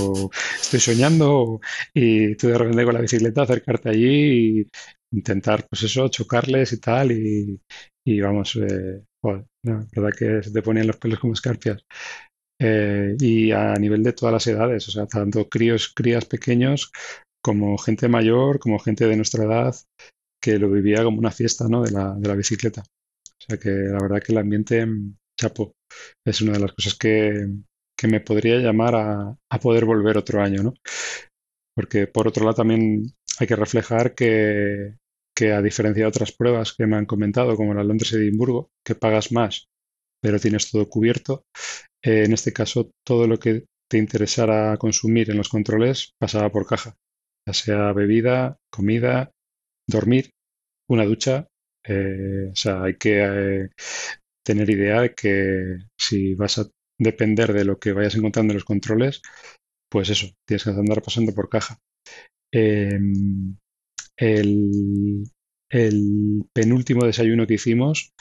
[0.60, 1.60] estoy soñando
[1.92, 4.70] y tú de repente con la bicicleta acercarte allí y
[5.12, 7.12] intentar, pues eso, chocarles y tal.
[7.12, 7.60] Y,
[8.06, 9.02] y vamos, eh,
[9.62, 11.84] la verdad que se te ponían los pelos como escarpias.
[12.60, 16.92] Eh, y a nivel de todas las edades, o sea, tanto críos, crías pequeños
[17.44, 19.76] como gente mayor, como gente de nuestra edad,
[20.40, 21.82] que lo vivía como una fiesta ¿no?
[21.82, 22.82] de, la, de la bicicleta.
[22.82, 24.86] O sea que la verdad que el ambiente
[25.38, 25.74] Chapo,
[26.24, 27.48] es una de las cosas que,
[28.06, 30.74] me podría llamar a, poder volver otro año, ¿no?
[31.74, 34.96] Porque por otro lado también hay que reflejar que,
[35.40, 39.68] a diferencia de otras pruebas que me han comentado, como la Londres-Edimburgo, que pagas más,
[40.22, 41.44] pero tienes todo cubierto,
[42.02, 46.66] eh, en este caso todo lo que te interesara consumir en los controles pasaba por
[46.66, 46.96] caja,
[47.46, 49.30] ya sea bebida, comida,
[49.86, 50.30] dormir,
[50.88, 51.48] una ducha,
[51.86, 53.70] eh, o sea, hay que eh,
[54.44, 58.64] tener idea de que si vas a depender de lo que vayas encontrando en los
[58.64, 59.22] controles,
[59.90, 61.78] pues eso, tienes que andar pasando por caja.
[62.52, 63.56] Em,
[64.16, 65.24] el,
[66.52, 68.12] penúltimo desayuno que hicimos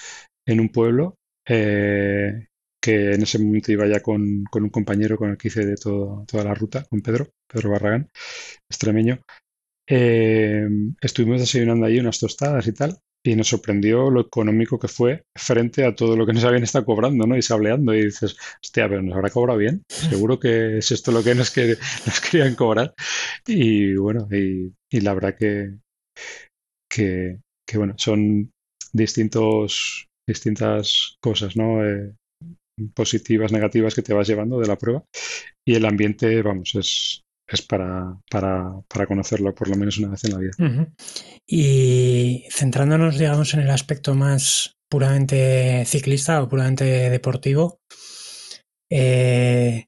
[0.47, 1.15] en un pueblo,
[1.47, 2.47] eh,
[2.83, 6.43] que en ese momento iba ya con, un compañero con el que hice de toda
[6.43, 8.09] la ruta, con Pedro, Pedro Barragán,
[8.69, 9.21] extremeño.
[9.87, 15.23] Em, estuvimos desayunando allí unas tostadas y tal, y nos sorprendió lo económico que fue
[15.33, 17.37] frente a todo lo que nos habían estado cobrando, ¿no?
[17.37, 17.93] Y sableando.
[17.93, 19.83] Y dices, hostia, pero nos habrá cobrado bien.
[19.87, 22.93] Seguro que es esto lo que nos, que, nos querían cobrar.
[23.47, 25.77] Y bueno, y, la verdad que,
[26.89, 27.39] que,
[27.75, 28.51] bueno, son
[28.91, 31.81] distintos, distintas cosas, ¿no?
[31.85, 32.13] Eh,
[32.93, 35.03] positivas, negativas que te vas llevando de la prueba.
[35.65, 40.31] Y el ambiente, vamos, es, es para, para, conocerlo por lo menos una vez en
[40.31, 40.87] la vida.
[41.47, 47.79] Y centrándonos, digamos, en el aspecto más puramente ciclista o puramente deportivo,
[48.91, 49.87] eh,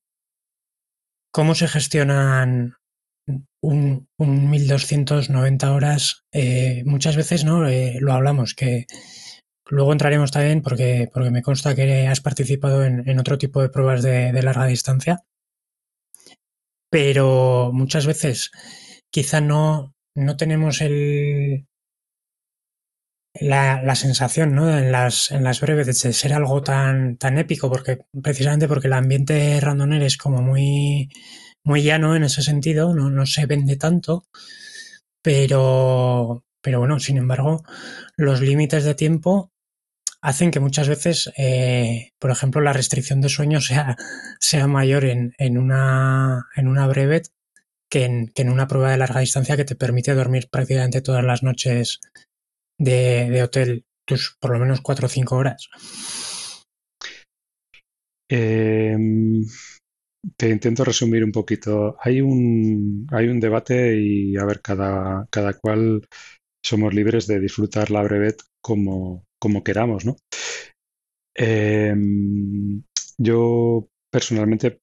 [1.32, 2.76] ¿cómo se gestionan
[3.62, 6.24] un, 1290 horas?
[6.32, 8.86] Eh, muchas veces no eh, lo hablamos, que
[9.68, 14.04] luego entraremos también porque, porque me consta que has participado en, otro tipo de pruebas
[14.04, 15.24] de, larga distancia,
[16.90, 18.52] pero muchas veces
[19.10, 21.68] quizá no, no tenemos el,
[23.34, 24.78] la, sensación, ¿no?
[24.78, 28.94] En las, en las breves de ser algo tan, tan épico, porque precisamente porque el
[28.94, 31.10] ambiente randoner es como muy,
[31.64, 34.28] muy llano en ese sentido, no, no se vende tanto,
[35.22, 37.64] pero, pero bueno, sin embargo,
[38.16, 39.52] los límites de tiempo
[40.26, 43.96] hacen que muchas veces, eh, por ejemplo, la restricción de sueño sea,
[44.40, 47.30] sea mayor en, en, una, en una brevet
[47.92, 51.24] que en, que en una prueba de larga distancia que te permite dormir prácticamente todas
[51.24, 52.00] las noches
[52.80, 55.70] de, hotel tus por lo menos cuatro o cinco horas?
[58.28, 59.46] Em,
[60.36, 61.98] te intento resumir un poquito.
[62.02, 66.08] Hay un, hay un debate y a ver, cada, cada cual
[66.64, 70.16] somos libres de disfrutar la brevet como, como queramos, ¿no?
[71.36, 72.82] Em,
[73.20, 74.80] yo personalmente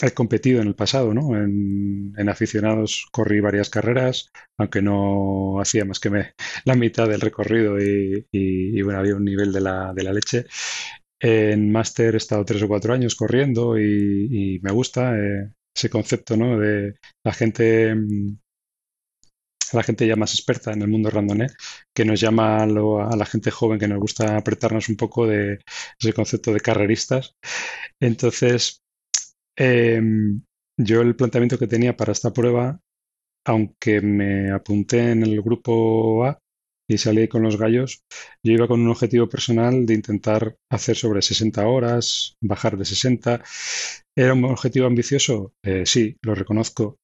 [0.00, 1.36] he competido en el pasado, ¿no?
[1.36, 6.10] En, aficionados corrí varias carreras, aunque no hacía más que
[6.64, 10.46] la mitad del recorrido y, bueno, había un nivel de la, de la leche.
[11.20, 16.36] En máster he estado tres o cuatro años corriendo y, me gusta eh, ese concepto,
[16.36, 16.58] ¿no?
[16.58, 17.94] De la gente,
[19.76, 21.48] la gente ya más experta en el mundo randoné,
[21.94, 25.60] que nos llama a, a la gente joven que nos gusta apretarnos un poco de
[25.98, 27.34] ese concepto de carreristas.
[28.00, 28.82] Entonces,
[29.56, 30.42] Em,
[30.78, 32.80] yo el planteamiento que tenía para esta prueba,
[33.46, 36.38] aunque me apunté en el grupo A
[36.88, 38.02] y salí con los gallos,
[38.42, 43.42] yo iba con un objetivo personal de intentar hacer sobre 60 horas, bajar de 60.
[44.16, 45.54] ¿Era un objetivo ambicioso?
[45.62, 46.98] Eh, sí, lo reconozco.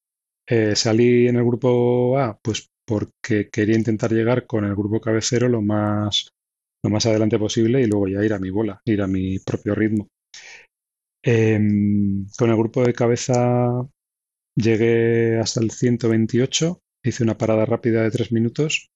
[0.50, 5.48] Eh, salí en el grupo A, pues porque quería intentar llegar con el grupo cabecero
[5.48, 6.30] lo más,
[6.82, 9.74] lo más adelante posible y luego ya ir a mi bola, ir a mi propio
[9.74, 10.08] ritmo.
[11.22, 13.87] Em, con el grupo de cabeza
[14.56, 18.90] llegué hasta el 128, hice una parada rápida de 3 minutos.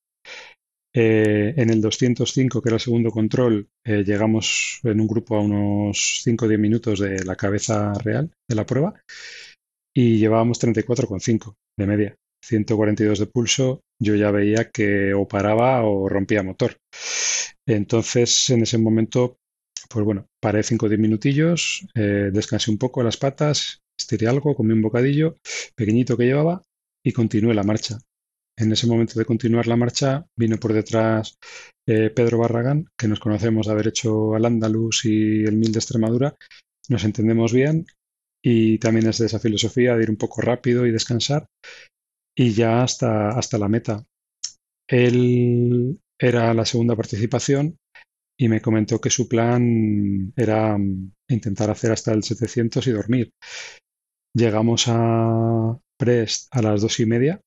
[0.95, 5.41] Eh, en el 205, que era el segundo control, eh, llegamos en un grupo a
[5.41, 8.95] unos 5 o 10 minutos de la cabeza real de la prueba
[9.95, 12.15] y llevábamos 34,5 de media.
[12.45, 16.77] 142 de pulso, yo ya veía que o paraba o rompía motor.
[17.67, 19.37] Entonces, en ese momento
[19.93, 24.55] pues bueno, paré 5 o 10 minutillos, eh, descansé un poco las patas, estiré algo,
[24.55, 25.37] comí un bocadillo
[25.75, 26.63] pequeñito que llevaba
[27.05, 27.99] y continué la marcha.
[28.57, 31.37] En ese momento de continuar la marcha vino por detrás
[31.87, 35.79] eh, Pedro Barragán, que nos conocemos de haber hecho al Andalus y el Mil de
[35.79, 36.35] Extremadura.
[36.89, 37.87] Nos entendemos bien
[38.43, 41.47] y también es de esa filosofía de ir un poco rápido y descansar
[42.37, 44.05] y ya hasta, hasta la meta.
[44.89, 47.77] Él era la segunda participación
[48.39, 50.77] y me comentó que su plan era
[51.29, 53.31] intentar hacer hasta el 700 y dormir.
[54.35, 57.41] Llegamos a Prest a las dos y media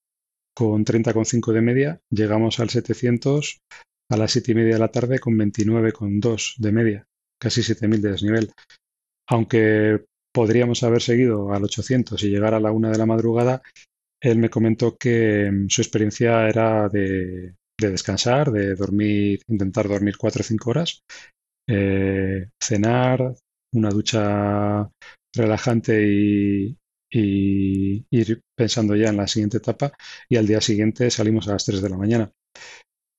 [0.56, 2.02] con 30,5 de media.
[2.10, 3.60] Llegamos al 700
[4.10, 7.08] a las 7 y media de la tarde con 29,2 de media,
[7.42, 8.52] casi 7000 de desnivel.
[9.28, 13.64] Aunque podríamos haber seguido al 800 y llegar a la una de la madrugada,
[14.22, 20.18] él me comentó que mm, su experiencia era de de descansar, de dormir, intentar dormir
[20.18, 21.04] 4 o 5 horas,
[21.68, 23.36] eh, cenar,
[23.74, 24.90] una ducha
[25.36, 26.78] relajante y,
[27.12, 29.94] ir pensando ya en la siguiente etapa
[30.28, 32.32] y al día siguiente salimos a las 3 de la mañana.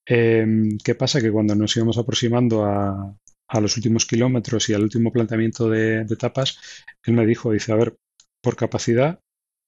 [0.05, 1.19] Em, ¿Qué pasa?
[1.19, 3.15] Que cuando nos íbamos aproximando a,
[3.59, 6.59] los últimos kilómetros y al último planteamiento de, de etapas,
[7.03, 7.95] él me dijo, dice, a ver,
[8.41, 9.19] por capacidad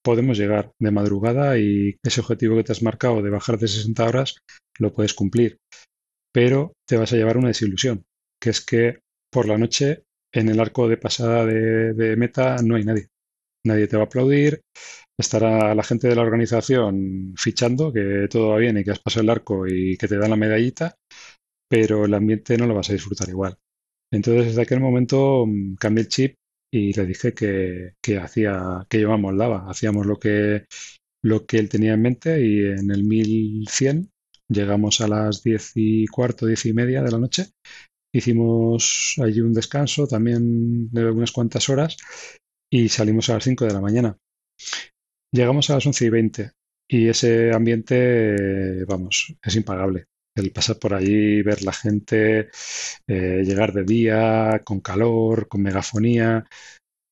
[0.04, 4.06] podemos llegar de madrugada y ese objetivo que te has marcado de bajar de 60
[4.06, 4.36] horas
[4.78, 5.58] lo puedes cumplir.
[6.34, 8.04] Pero te vas a llevar una desilusión,
[8.42, 9.00] que es que
[9.32, 10.04] por la noche
[10.34, 13.08] en el arco de pasada de, meta no hay nadie.
[13.66, 14.62] Nadie te va a aplaudir,
[15.18, 19.24] estará la gente de la organización fichando que todo va bien y que has pasado
[19.24, 20.96] el arco y que te dan la medallita,
[21.68, 23.58] pero el ambiente no lo vas a disfrutar igual.
[24.12, 26.36] Entonces, desde aquel momento mm, cambié el chip
[26.72, 30.66] y le dije que, que hacía, que yo me moldaba, hacíamos lo que,
[31.24, 34.10] lo que él tenía en mente y en el 1100
[34.48, 37.48] llegamos a las 10 y cuarto, 10 y media de la noche.
[38.14, 41.98] Hicimos allí un descanso también de unas cuantas horas
[42.72, 44.18] y salimos a las 5 de la mañana.
[45.32, 46.52] Llegamos a las 11 y 20
[46.88, 52.50] y ese ambiente, vamos, es impagable el pasar por allí, ver la gente,
[53.08, 56.46] eh, llegar de día, con calor, con megafonía.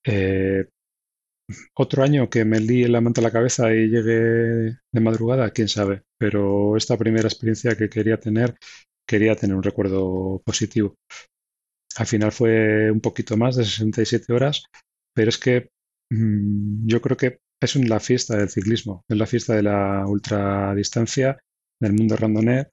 [0.05, 0.65] Eh,
[1.75, 5.67] otro año que me lié la manta a la cabeza y llegué de madrugada, quién
[5.67, 6.03] sabe.
[6.17, 8.55] Pero esta primera experiencia que quería tener,
[9.07, 10.95] quería tener un recuerdo positivo.
[11.97, 14.63] Al final fue un poquito más de 67 horas,
[15.15, 15.69] pero es que
[16.11, 21.39] mm, yo creo que es la fiesta del ciclismo, es la fiesta de la ultradistancia,
[21.81, 22.69] del mundo randonneur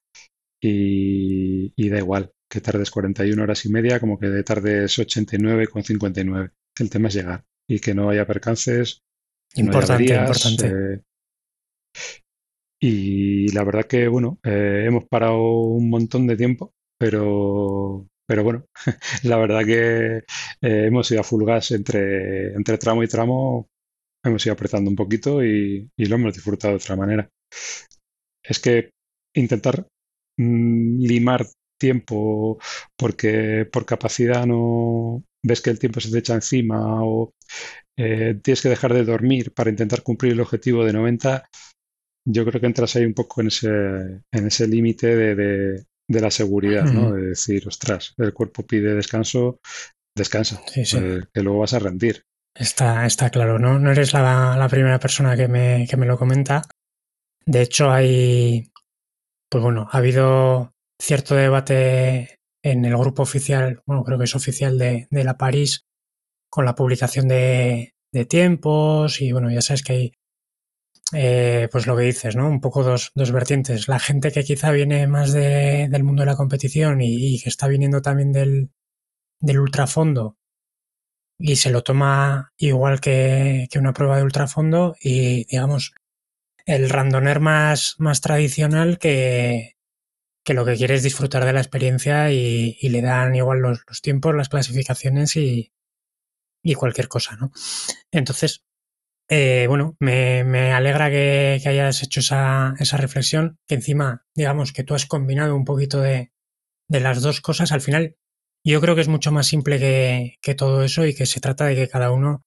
[0.65, 5.67] y, y da igual que tardes 41 horas y media como que de tardes 89
[5.67, 6.51] con 59.
[6.77, 9.01] El tema es llegar y que no haya percances.
[9.55, 10.67] Importante, importante.
[10.67, 11.01] Eh,
[12.79, 18.65] y la verdad que, bueno, eh, hemos parado un montón de tiempo, pero, pero bueno,
[19.23, 20.23] la verdad que eh,
[20.61, 23.69] hemos ido a full gas entre, entre tramo y tramo,
[24.23, 27.29] hemos ido apretando un poquito y, lo hemos disfrutado de otra manera.
[28.43, 28.91] Es que
[29.33, 29.87] intentar
[30.37, 31.47] limar
[31.79, 32.57] tiempo
[32.97, 37.33] porque por capacidad no ves que el tiempo se te echa encima o
[37.97, 41.47] eh, tienes que dejar de dormir para intentar cumplir el objetivo de 90,
[42.27, 46.83] yo creo que entras ahí un poco en ese, en ese límite de, la seguridad,
[46.85, 47.13] ¿no?
[47.13, 49.59] De decir, ostras, el cuerpo pide descanso,
[50.15, 52.23] descansa, eh, que luego vas a rendir.
[52.53, 53.79] Está, está claro, ¿no?
[53.79, 56.63] No eres la, la primera persona que me, que me lo comenta.
[57.45, 58.71] De hecho, hay,
[59.49, 64.77] pues bueno, ha habido cierto debate en el grupo oficial, bueno, creo que es oficial
[64.77, 65.85] de, la París,
[66.49, 70.13] con la publicación de, de, tiempos y bueno, ya sabes que hay,
[71.13, 72.47] eh, pues lo que dices, ¿no?
[72.49, 73.87] Un poco dos, dos vertientes.
[73.87, 77.67] La gente que quizá viene más de, del mundo de la competición y, que está
[77.67, 78.71] viniendo también del,
[79.39, 80.37] del ultrafondo
[81.37, 85.93] y se lo toma igual que una prueba de ultrafondo y digamos
[86.65, 89.75] el randoner más, más tradicional que,
[90.45, 94.35] que lo que quiere es disfrutar de la experiencia y, le dan igual los, tiempos,
[94.35, 95.71] las clasificaciones y,
[96.77, 97.51] cualquier cosa, ¿no?
[98.11, 98.63] Entonces,
[99.27, 105.07] eh, bueno, me, alegra que, hayas hecho esa, reflexión, que encima, digamos, que tú has
[105.07, 106.31] combinado un poquito de,
[106.89, 107.71] las dos cosas.
[107.71, 108.15] Al final,
[108.63, 111.75] yo creo que es mucho más simple que, todo eso y que se trata de
[111.75, 112.45] que cada uno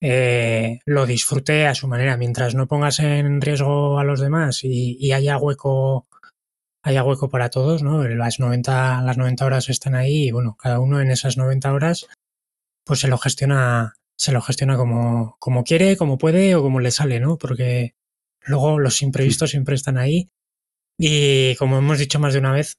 [0.00, 2.16] eh, lo disfrute a su manera.
[2.16, 6.06] Mientras no pongas en riesgo a los demás y haya hueco
[6.82, 8.06] haya hueco para todos, ¿no?
[8.08, 12.06] Las 90, las 90 horas están ahí y bueno, cada uno en esas 90 horas
[12.84, 16.90] pues se lo gestiona, se lo gestiona como, como quiere, como puede o como le
[16.90, 17.36] sale, ¿no?
[17.38, 17.94] Porque
[18.42, 20.30] luego los imprevistos siempre están ahí
[20.98, 22.78] y como hemos dicho más de una vez,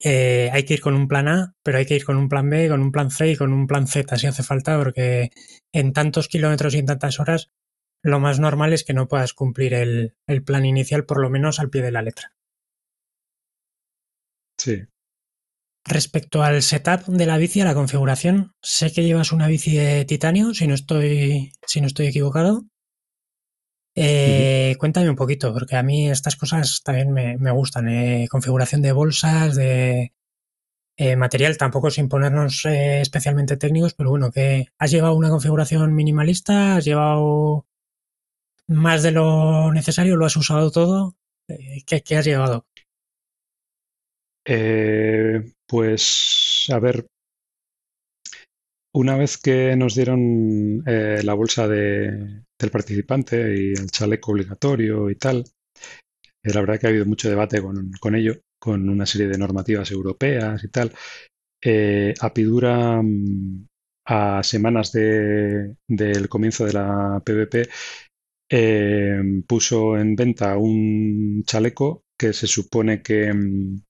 [0.00, 2.48] eh, hay que ir con un plan A, pero hay que ir con un plan
[2.48, 5.30] B, con un plan C y con un plan Z si hace falta, porque
[5.72, 7.50] en tantos kilómetros y en tantas horas,
[8.02, 11.58] lo más normal es que no puedas cumplir el, el plan inicial, por lo menos
[11.60, 12.32] al pie de la letra.
[14.58, 14.82] Sí.
[15.84, 20.04] Respecto al setup de la bici, a la configuración, sé que llevas una bici de
[20.04, 22.64] titanio, si no estoy, si no estoy equivocado.
[24.00, 27.88] Eh, cuéntame un poquito, porque a mí estas cosas también me, gustan.
[27.88, 30.12] Eh, configuración de bolsas, de
[30.96, 36.76] eh, material, tampoco sin ponernos especialmente técnicos, pero bueno, que ¿has llevado una configuración minimalista?
[36.76, 37.66] ¿Has llevado
[38.68, 40.16] más de lo necesario?
[40.16, 41.16] ¿Lo has usado todo?
[41.86, 42.66] ¿qué, has llevado?
[44.44, 47.06] Eh, pues, a ver,
[48.92, 55.10] una vez que nos dieron eh, la bolsa de, del participante y el chaleco obligatorio
[55.10, 55.44] y tal,
[56.42, 59.90] eh, la verdad que ha habido mucho debate con, ello, con una serie de normativas
[59.90, 60.92] europeas y tal.
[62.20, 63.66] Apidura, mm,
[64.06, 67.68] a semanas de, del comienzo de la PVP,
[69.46, 73.80] puso en venta un chaleco que se supone que, mm,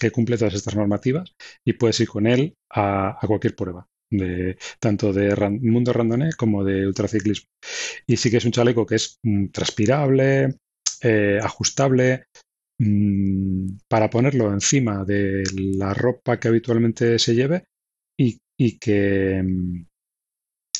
[0.00, 3.86] que cumple todas estas normativas y puedes ir con él a, cualquier prueba.
[4.10, 7.48] De, tanto de mundo randonné como de ultraciclismo.
[8.06, 10.54] Y sí que es un chaleco que es mm, transpirable,
[11.02, 12.26] eh, ajustable,
[12.78, 17.64] mm, para ponerlo encima de la ropa que habitualmente se lleve
[18.18, 19.86] y, y que, mm,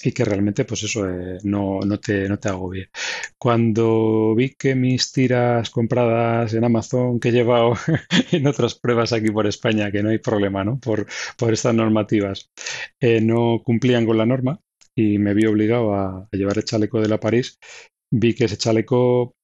[0.03, 2.91] y que realmente, pues eso, eh, no, no, te, no te agobie.
[3.39, 7.75] Cuando vi que mis tiras compradas en Amazon, que he llevado
[8.33, 10.79] en otras pruebas aquí por España, que no hay problema, ¿no?
[10.79, 11.07] Por,
[11.39, 12.51] por estas normativas,
[13.01, 14.61] eh, no cumplían con la norma
[14.95, 17.59] y me vi obligado a, a llevar el chaleco de la París,
[18.11, 19.35] vi que ese chaleco,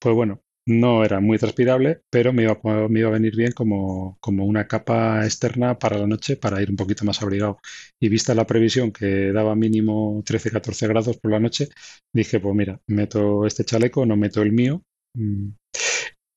[0.00, 2.58] pues bueno, no era muy transpirable, pero me iba,
[2.88, 6.70] me iba a venir bien como, como, una capa externa para la noche para ir
[6.70, 7.58] un poquito más abrigado.
[8.00, 11.68] Y vista la previsión que daba mínimo 13-14 grados por la noche,
[12.14, 14.82] dije, pues mira, meto este chaleco, no meto el mío,
[15.14, 15.48] mm,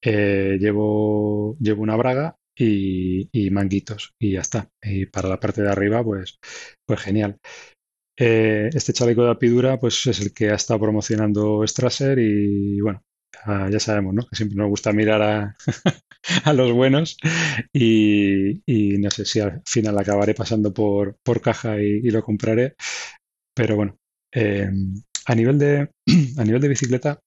[0.04, 4.70] eh, llevo, llevo una braga y, y, manguitos y ya está.
[4.82, 6.38] Y para la parte de arriba, pues,
[6.86, 7.38] pues genial.
[8.18, 13.02] Eh, este chaleco de apidura pues es el que ha estado promocionando Strasser y bueno,
[13.72, 14.26] ya sabemos, ¿no?
[14.28, 15.56] Que siempre nos gusta mirar a,
[16.44, 17.18] a los buenos
[17.74, 18.62] y,
[19.00, 22.76] no sé si al final acabaré pasando por, por caja y, lo compraré.
[23.56, 23.98] Pero bueno,
[24.34, 24.70] eh,
[25.26, 25.90] a, nivel de,
[26.38, 27.20] a nivel de bicicleta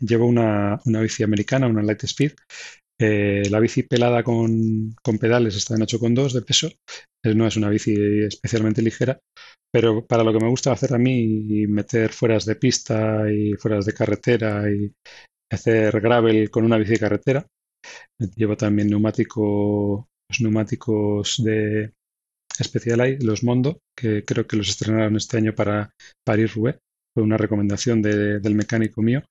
[0.00, 2.32] llevo una, una bici americana, una Light Speed.
[3.00, 6.70] Eh, la bici pelada con, con pedales está en 8,2 de peso.
[7.24, 9.18] No es una bici especialmente ligera,
[9.72, 13.86] pero para lo que me gusta hacer a mí, meter fueras de pista y fueras
[13.86, 14.92] de carretera y
[15.54, 17.46] hacer gravel con una bici carretera,
[18.36, 21.92] Llevo también neumático, los neumáticos de
[22.62, 25.90] Specialized, los Mondo, que creo que los estrenaron este año para
[26.24, 26.78] París-Roubaix.
[27.14, 29.22] Fue una recomendación del mecánico mío.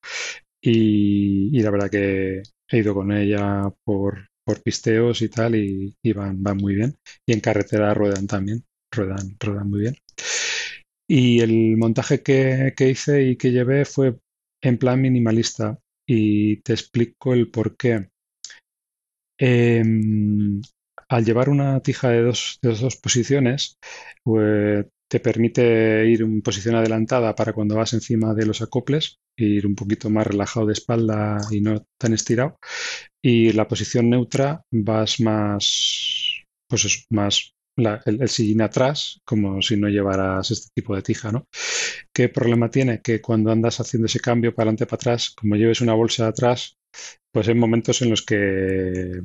[0.62, 4.28] Y, la verdad que he ido con ella por,
[4.62, 6.96] pisteos y tal y, van, van, muy bien.
[7.26, 9.96] Y en carretera ruedan también, ruedan, ruedan muy bien.
[11.06, 14.16] Y el montaje que, que hice y que llevé fue
[14.62, 18.08] en plan minimalista y te explico el por qué.
[19.38, 20.60] Em,
[21.08, 23.78] al llevar una tija de dos, de dos posiciones,
[24.22, 29.66] pues, te permite ir en posición adelantada para cuando vas encima de los acoples, ir
[29.66, 32.58] un poquito más relajado de espalda y no tan estirado.
[33.22, 39.88] Y la posición neutra vas más, pues es más el, sillín atrás, como si no
[39.88, 41.46] llevaras este tipo de tija, ¿no?
[42.14, 43.00] ¿Qué problema tiene?
[43.00, 46.76] Que cuando andas haciendo ese cambio para adelante para atrás, como lleves una bolsa atrás,
[47.32, 49.20] pues hay momentos en los que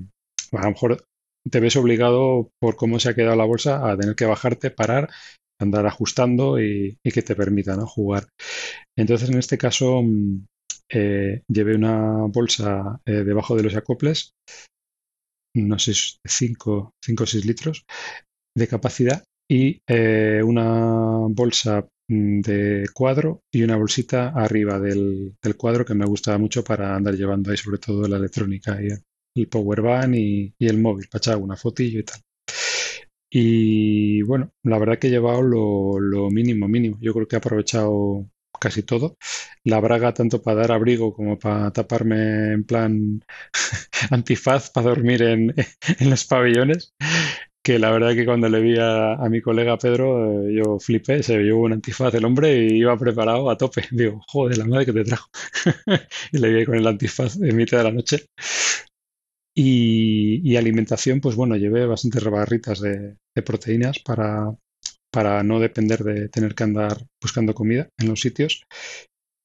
[0.51, 1.05] a lo mejor
[1.49, 5.09] te ves obligado por cómo se ha quedado la bolsa a tener que bajarte, parar,
[5.59, 8.27] andar ajustando y, que te permita jugar.
[8.97, 10.45] Entonces, en este caso, mm,
[10.91, 14.31] eh, llevé una bolsa eh, debajo de los acoples,
[15.55, 15.93] no sé,
[16.25, 17.85] 5 o 6 litros
[18.55, 25.85] de capacidad y eh, una bolsa Mm, de cuadro y una bolsita arriba del, cuadro
[25.85, 29.81] que me gustaba mucho para andar llevando ahí sobre todo la electrónica y el, power
[29.81, 32.19] bank y, el móvil para echar una fotillo y tal.
[33.31, 36.97] Y bueno, la verdad que he llevado lo, mínimo, mínimo.
[36.99, 38.27] Yo creo que he aprovechado
[38.59, 39.17] casi todo.
[39.63, 43.23] La braga tanto para dar abrigo como para taparme en plan
[44.11, 45.53] antifaz para dormir en,
[45.99, 46.93] en los pabellones
[47.69, 51.37] que la verdad que cuando le vi a, mi colega Pedro, eh, yo flipé, se
[51.37, 53.83] llevó un antifaz el hombre y iba preparado a tope.
[53.91, 55.29] Digo, joder, la madre que te trajo.
[56.31, 58.25] y le vi con el antifaz en mitad de la noche.
[59.53, 64.51] Y, alimentación, pues bueno, llevé bastantes rebarritas de, proteínas para,
[65.11, 68.63] para no depender de tener que andar buscando comida en los sitios.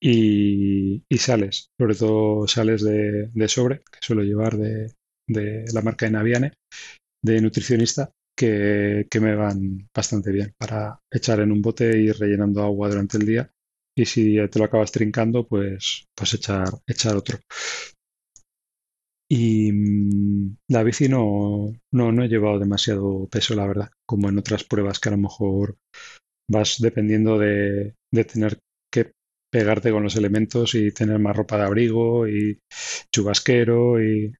[0.01, 4.93] Y, sales, sobre todo sales de, sobre, que suelo llevar de,
[5.27, 6.53] de la marca Inaviane
[7.25, 12.63] de nutricionista que, me van bastante bien para echar en un bote y ir rellenando
[12.63, 13.51] agua durante el día.
[13.97, 17.39] Y si te lo acabas trincando, pues, pues echar, echar otro.
[19.29, 24.37] Y mm, la bici no, no, no he llevado demasiado peso, la verdad, como en
[24.37, 25.77] otras pruebas que a lo mejor
[26.49, 28.59] vas dependiendo de, de tener
[28.91, 29.13] que
[29.51, 32.59] pegarte con los elementos y tener más ropa de abrigo y
[33.11, 34.33] chubasquero y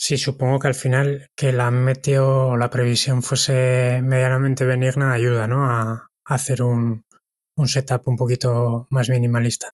[0.00, 5.48] Sí, supongo que al final que la meteo o la previsión fuese medianamente benigna ayuda,
[5.48, 5.64] ¿no?
[5.68, 7.04] A, hacer un,
[7.66, 9.72] setup un poquito más minimalista.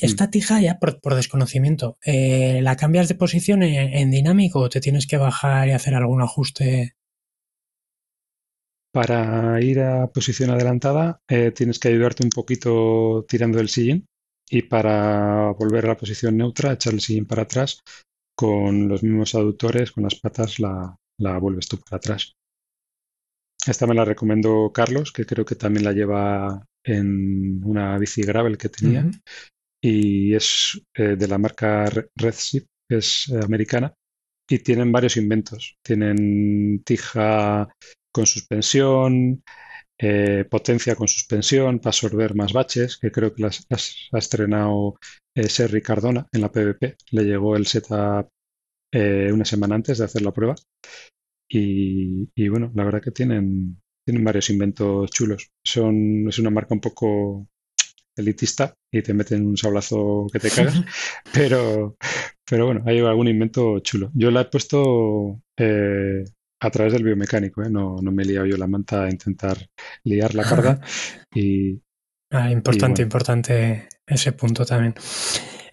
[0.00, 5.08] Esta tija, ya por, desconocimiento, eh, ¿la cambias de posición en, dinámico o te tienes
[5.08, 6.94] que bajar y hacer algún ajuste?
[8.92, 14.06] Para ir a posición adelantada eh, tienes que ayudarte un poquito tirando del sillín
[14.48, 17.82] y para volver a la posición neutra, echar el sillín para atrás,
[18.42, 20.98] con los mismos aductores, con las patas, la,
[21.38, 22.34] vuelves tú para atrás.
[23.64, 28.58] Esta me la recomendó Carlos, que creo que también la lleva en una bici gravel
[28.58, 29.08] que tenía.
[29.80, 33.94] Y es eh, de la marca Redship, que es eh, americana.
[34.50, 35.76] Y tienen varios inventos.
[35.80, 37.72] Tienen tija
[38.10, 39.44] con suspensión,
[40.04, 44.98] eh, potencia con suspensión para absorber más baches, que creo que las, ha estrenado
[45.32, 46.96] eh, Serri Cardona en la PvP.
[47.12, 48.28] Le llegó el setup
[48.92, 50.56] eh, una semana antes de hacer la prueba.
[51.48, 55.50] Y, bueno, la verdad que tienen, tienen varios inventos chulos.
[55.64, 57.46] Son, es una marca un poco
[58.16, 60.82] elitista y te meten un sablazo que te cagas,
[61.32, 61.96] pero,
[62.44, 64.10] pero bueno, hay algún invento chulo.
[64.14, 65.40] Yo la he puesto
[66.62, 67.70] a través del biomecánico, ¿eh?
[67.70, 69.58] no, no, me he liado yo la manta a intentar
[70.04, 70.80] liar la carga.
[71.34, 71.82] y,
[72.30, 74.94] ah, importante, importante ese punto también.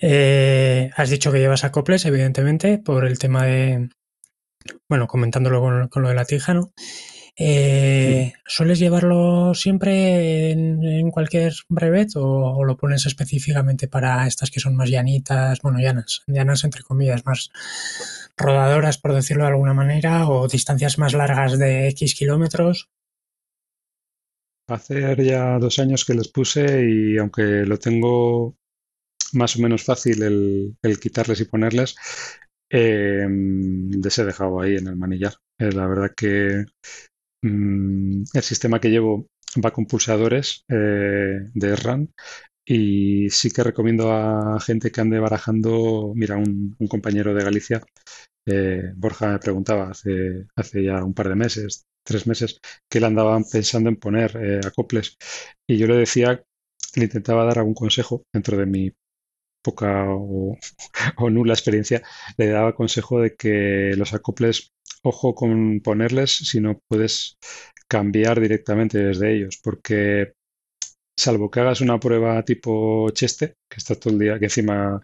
[0.02, 3.90] Eh, has dicho que llevas acoples, evidentemente, por el tema de,
[4.88, 6.74] bueno, comentándolo con, lo de la tija, ¿no?
[7.42, 14.76] Eh, ¿Sueles llevarlo siempre en, cualquier brevet o, lo pones específicamente para estas que son
[14.76, 17.50] más llanitas, bueno, llanas, llanas entre comillas, más
[18.36, 22.90] rodadoras, por decirlo de alguna manera, o distancias más largas de X kilómetros?
[24.68, 28.58] Hace ya dos años que los puse y aunque lo tengo
[29.32, 31.96] más o menos fácil el, quitarles y ponerles,
[32.70, 35.36] eh, les he dejado ahí en el manillar.
[35.58, 36.66] Eh, la verdad que
[37.42, 39.28] Mm, el sistema que llevo
[39.64, 42.10] va con pulsadores eh, de RAN
[42.66, 47.82] y sí que recomiendo a gente que ande barajando, mira, un, compañero de Galicia,
[48.46, 50.48] eh, Borja me preguntaba hace,
[50.84, 52.60] ya un par de meses, tres meses,
[52.90, 55.18] que él andaba pensando en poner eh, acoples.
[55.68, 56.44] Y yo le decía,
[56.96, 58.92] le intentaba dar algún consejo dentro de mi
[59.62, 60.58] poca o,
[61.18, 62.02] o, nula experiencia,
[62.38, 64.72] le daba consejo de que los acoples
[65.04, 67.38] ojo con ponerles si no puedes
[67.88, 70.34] cambiar directamente desde ellos, porque
[71.18, 75.02] salvo que hagas una prueba tipo cheste, que está todo el día, que encima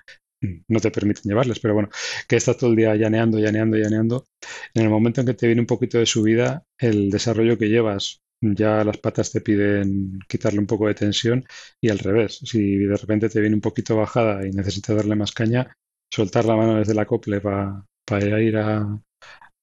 [0.68, 1.90] no te permiten llevarles, pero bueno,
[2.28, 4.26] que estás todo el día llaneando, llaneando, llaneando,
[4.74, 8.22] en el momento en que te viene un poquito de subida, el desarrollo que llevas,
[8.42, 11.46] ya las patas te piden quitarle un poco de tensión
[11.82, 15.32] y al revés, si de repente te viene un poquito bajada y necesitas darle más
[15.32, 15.74] caña,
[16.12, 19.02] soltar la mano desde la acople para ir a,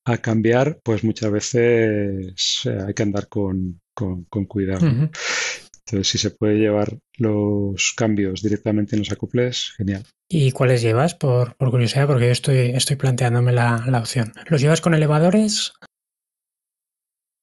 [0.04, 3.80] a cambiar, pues muchas veces eh, hay que andar con,
[4.48, 4.86] cuidado.
[4.86, 10.04] Entonces, si se puede llevar los cambios directamente en los acoples, genial.
[10.28, 12.06] ¿Y cuáles llevas, por, curiosidad?
[12.06, 14.32] Porque yo estoy, estoy planteándome la, opción.
[14.48, 15.72] ¿Los llevas con elevadores?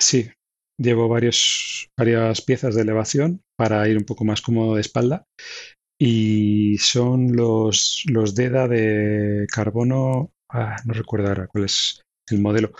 [0.02, 0.32] Sí,
[0.78, 5.26] llevo varios, varias piezas de elevación para ir un poco más cómodo de espalda.
[6.02, 12.02] Y son los, los DEDA de carbono, ah, no recuerdo ahora cuál es
[12.32, 12.72] el modelo.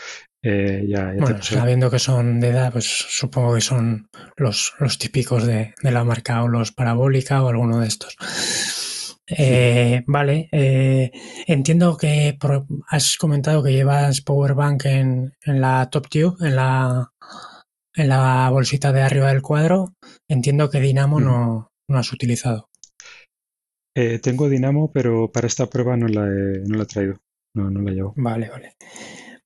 [0.42, 5.46] Eh, ya, bueno, sabiendo que son de edad, pues supongo que son los, los típicos
[5.46, 8.16] de, la marca o los parabólica o alguno de estos.
[9.28, 11.12] Eh, vale, eh,
[11.46, 12.38] entiendo que
[12.88, 17.12] has comentado que llevas Powerbank en, en la Top Tube, en la,
[17.96, 19.94] en la bolsita de arriba del cuadro.
[20.28, 22.70] Entiendo que Dinamo no, no, has utilizado.
[23.94, 27.20] tengo Dinamo, pero para esta prueba no la he, no la he traído.
[27.54, 28.14] No, no la llevo.
[28.16, 28.74] Vale, vale.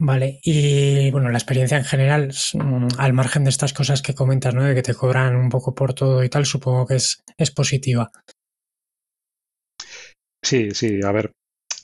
[0.05, 4.53] Vale, y bueno, la experiencia en general, mm, al margen de estas cosas que comentas,
[4.53, 4.65] ¿no?
[4.65, 8.11] De que te cobran un poco por todo y tal, supongo que es, es positiva.
[10.43, 11.31] Sí, sí, a ver,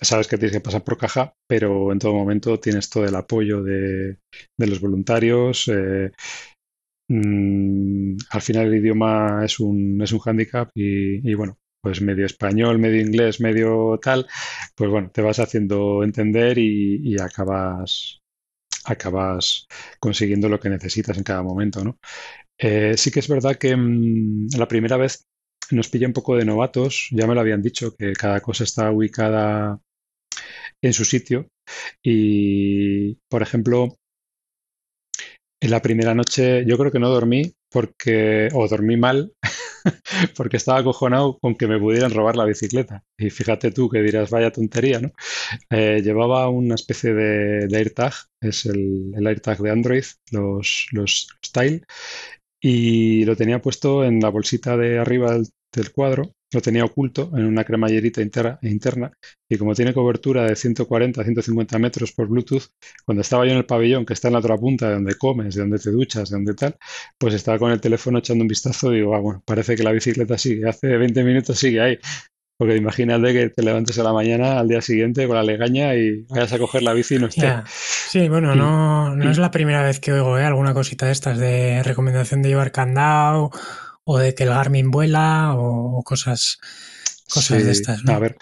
[0.01, 3.63] sabes que tienes que pasar por caja, pero en todo momento tienes todo el apoyo
[3.63, 4.17] de,
[4.57, 5.70] los voluntarios.
[5.70, 6.11] Eh,
[7.07, 12.26] mm, al final el idioma es un, es un hándicap y, y, bueno, pues medio
[12.26, 14.28] español, medio inglés, medio tal,
[14.76, 18.22] pues bueno, te vas haciendo entender y, acabas,
[18.86, 19.68] acabas
[20.00, 22.00] consiguiendo lo que necesitas en cada momento, ¿no?
[22.58, 25.26] Eh, sí que es verdad que mm, la primera vez
[25.72, 28.92] nos pilla un poco de novatos, ya me lo habían dicho, que cada cosa está
[28.92, 29.80] ubicada
[30.82, 31.48] en su sitio
[32.04, 33.98] y, por ejemplo,
[35.62, 39.34] en la primera noche yo creo que no dormí porque, o dormí mal,
[40.36, 43.03] porque estaba acojonado con que me pudieran robar la bicicleta.
[43.18, 45.12] Y fíjate tú que dirás, vaya tontería, ¿no?
[45.70, 51.86] Eh, llevaba una especie de, AirTag, es el, AirTag de Android, los, los Style,
[52.62, 55.38] y lo tenía puesto en la bolsita de arriba
[55.72, 59.12] del cuadro lo tenía oculto en una cremallerita interna
[59.47, 62.64] y como tiene cobertura de 140 150 metros por Bluetooth,
[63.06, 65.56] cuando estaba yo en el pabellón que está en la otra punta de donde comes,
[65.56, 66.76] de donde te duchas, de donde tal,
[67.18, 69.91] pues estaba con el teléfono echando un vistazo y digo, ah, bueno, parece que la
[69.91, 72.00] bicicleta sigue, hace 20 minutos sigue ahí.
[72.58, 76.26] Porque imagínate que te levantes a la mañana al día siguiente con la legaña y
[76.30, 77.47] vayas a coger la bici y no esté.
[77.66, 80.43] Sí, bueno, no, no es la primera vez que oigo ¿eh?
[80.43, 83.52] alguna cosita de estas de recomendación de llevar candado
[84.12, 86.57] o de que el Garmin vuela o, cosas,
[87.32, 88.01] cosas de estas.
[88.10, 88.38] A ver,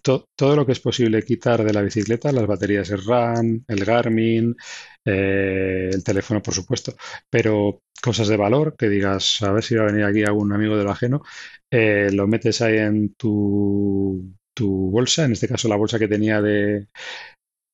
[0.00, 4.56] todo lo que es posible quitar de la bicicleta, las baterías el RAN, el Garmin,
[5.04, 6.96] eh, el teléfono, por supuesto,
[7.28, 10.78] pero cosas de valor que digas, a ver si va a venir aquí algún amigo
[10.78, 11.22] del ajeno,
[11.70, 16.40] eh, lo metes ahí en tu, tu, bolsa, en este caso la bolsa que tenía
[16.40, 16.86] de,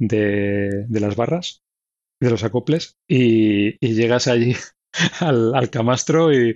[0.01, 1.61] de, las barras,
[2.21, 4.57] de los acoples, y llegas allí
[5.21, 6.55] al, camastro y,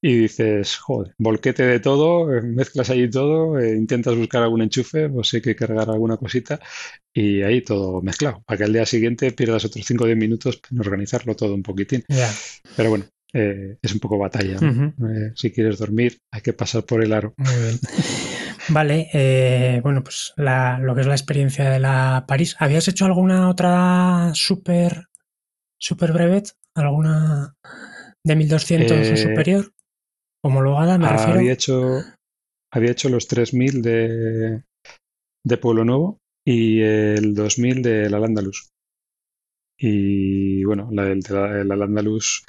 [0.00, 5.22] dices, joder, volquete de todo, eh, mezclas allí todo, eh, intentas buscar algún enchufe, o
[5.22, 6.60] sé que cargar alguna cosita
[7.12, 10.60] y ahí todo mezclado, para que al día siguiente pierdas otros 5 o 10 minutos
[10.70, 12.04] en organizarlo todo un poquitín.
[12.76, 14.58] Pero bueno, eh, es un poco batalla.
[15.34, 17.34] si quieres dormir, hay que pasar por el aro.
[18.68, 22.56] Vale, bueno, pues lo que es la experiencia de la París.
[22.58, 25.08] ¿Habías hecho alguna otra super,
[25.80, 27.54] super brevet ¿Alguna
[28.26, 29.72] de 1200 o Eh, superior?
[30.44, 31.38] Homologada, me refiero.
[31.38, 32.00] había hecho,
[32.72, 34.62] había hecho los 3000 de,
[35.46, 38.70] de Pueblo Nuevo y el 2000 de la Andaluz.
[39.78, 42.44] Y bueno, la, el de la, Al-Ándalus,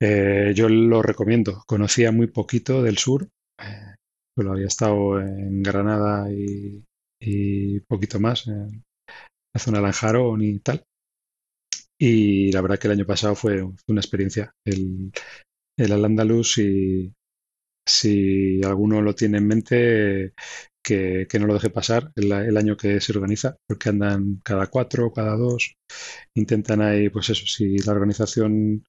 [0.00, 1.62] eh, yo lo recomiendo.
[1.66, 3.28] Conocía muy poquito del sur,
[3.60, 3.94] eh,
[4.36, 6.84] solo había estado en Granada y,
[7.20, 8.82] y poquito más, en
[9.54, 10.82] la zona de Lanjarón y tal.
[11.98, 14.54] Y la verdad que el año pasado fue una experiencia.
[14.64, 15.10] El,
[15.76, 17.12] el Al-Ándalus, si,
[17.86, 20.34] si alguno lo tiene en mente,
[20.82, 24.68] que, que no lo deje pasar el, el año que se organiza, porque andan cada
[24.68, 25.76] cuatro, cada dos,
[26.34, 28.84] intentan ahí, pues eso, si la organización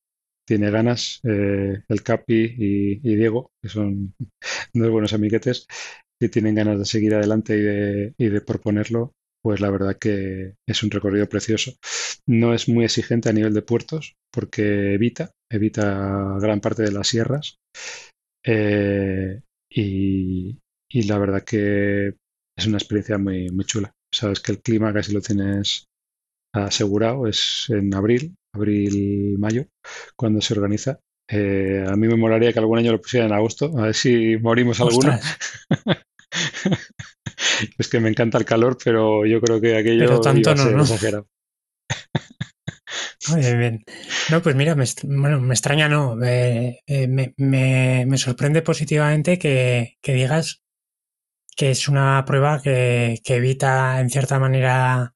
[0.45, 4.15] tiene ganas, eh, el Capi y, y Diego, que son
[4.73, 5.67] dos buenos amiguetes,
[6.19, 10.55] y tienen ganas de seguir adelante y de, y de proponerlo, pues la verdad que
[10.67, 11.73] es un recorrido precioso.
[12.27, 17.07] No es muy exigente a nivel de puertos, porque evita, evita gran parte de las
[17.07, 17.57] sierras.
[18.45, 20.57] eh, y,
[20.89, 22.15] y la verdad que
[22.57, 23.91] es una experiencia muy, muy chula.
[24.13, 25.85] Sabes que el clima casi lo tienes
[26.53, 29.67] asegurado, es en abril, abril-mayo,
[30.17, 30.99] cuando se organiza.
[31.29, 34.37] Eh, a mí me molaría que algún año lo pusiera en agosto, a ver si
[34.37, 35.19] morimos alguno.
[37.77, 40.55] Es que me encanta el calor, pero yo creo que pero aquello iba tanto a
[40.55, 40.83] no, ser ¿no?
[40.83, 41.27] exagerado.
[43.29, 43.83] Muy bien.
[44.29, 46.21] No, pues mira, me, bueno, me extraña, no.
[46.23, 50.63] eh, eh, me, me- me sorprende positivamente que, que digas
[51.57, 55.15] que es una prueba que, que evita, en cierta manera,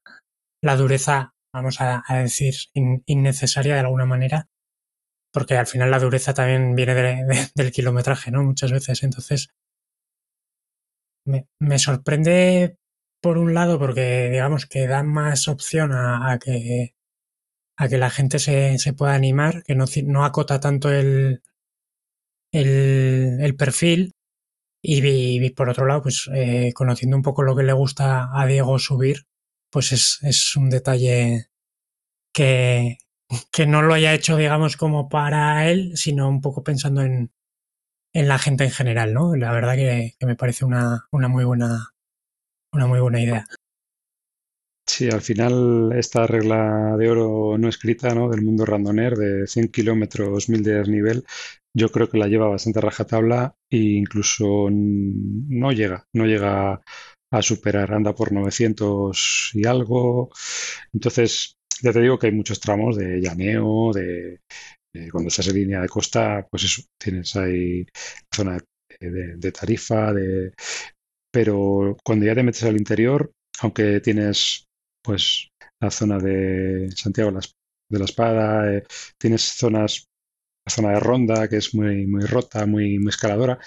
[0.62, 4.48] la dureza, vamos a, a decir, in- innecesaria de alguna manera,
[5.32, 8.42] porque al final la dureza también viene de- de- del kilometraje, ¿no?
[8.44, 9.02] Muchas veces.
[9.02, 9.50] Entonces,
[11.24, 12.78] me, sorprende
[13.20, 16.94] por un lado porque, digamos, que da más opción a, que,
[17.76, 21.42] a que la gente se, se pueda animar, que no, no acota tanto el,
[22.52, 24.12] el, el perfil.
[24.86, 28.78] Y por otro lado, pues eh, conociendo un poco lo que le gusta a Diego
[28.78, 29.26] subir,
[29.70, 31.46] pues es, es un detalle
[32.34, 32.98] que,
[33.50, 37.32] que no lo haya hecho, digamos, como para él, sino un poco pensando en,
[38.14, 39.36] en la gente en general, ¿no?
[39.36, 41.92] La verdad que, me parece una, una muy buena,
[42.72, 43.46] una muy buena idea.
[44.86, 48.28] Sí, al final esta regla de oro no escrita, ¿no?
[48.28, 51.24] del mundo randoner de 100 kilómetros, 1000 de desnivel,
[51.74, 56.82] yo creo que la lleva bastante rajatabla e incluso no llega, no llega
[57.32, 60.30] a superar, anda por 900 y algo.
[60.92, 64.40] Entonces, ya te digo que hay muchos tramos de llaneo, de,
[64.94, 67.84] de cuando estás en línea de costa, pues eso, tienes ahí
[68.34, 68.58] zona
[69.00, 70.52] de, tarifa, de,
[71.32, 74.66] pero cuando ya te metes al interior, aunque tienes
[75.02, 75.48] pues
[75.80, 77.32] la zona de Santiago
[77.90, 78.84] de la Espada, eh,
[79.18, 80.06] tienes zonas,
[80.66, 83.58] la zona de Ronda, que es muy, muy rota, muy, muy escaladora,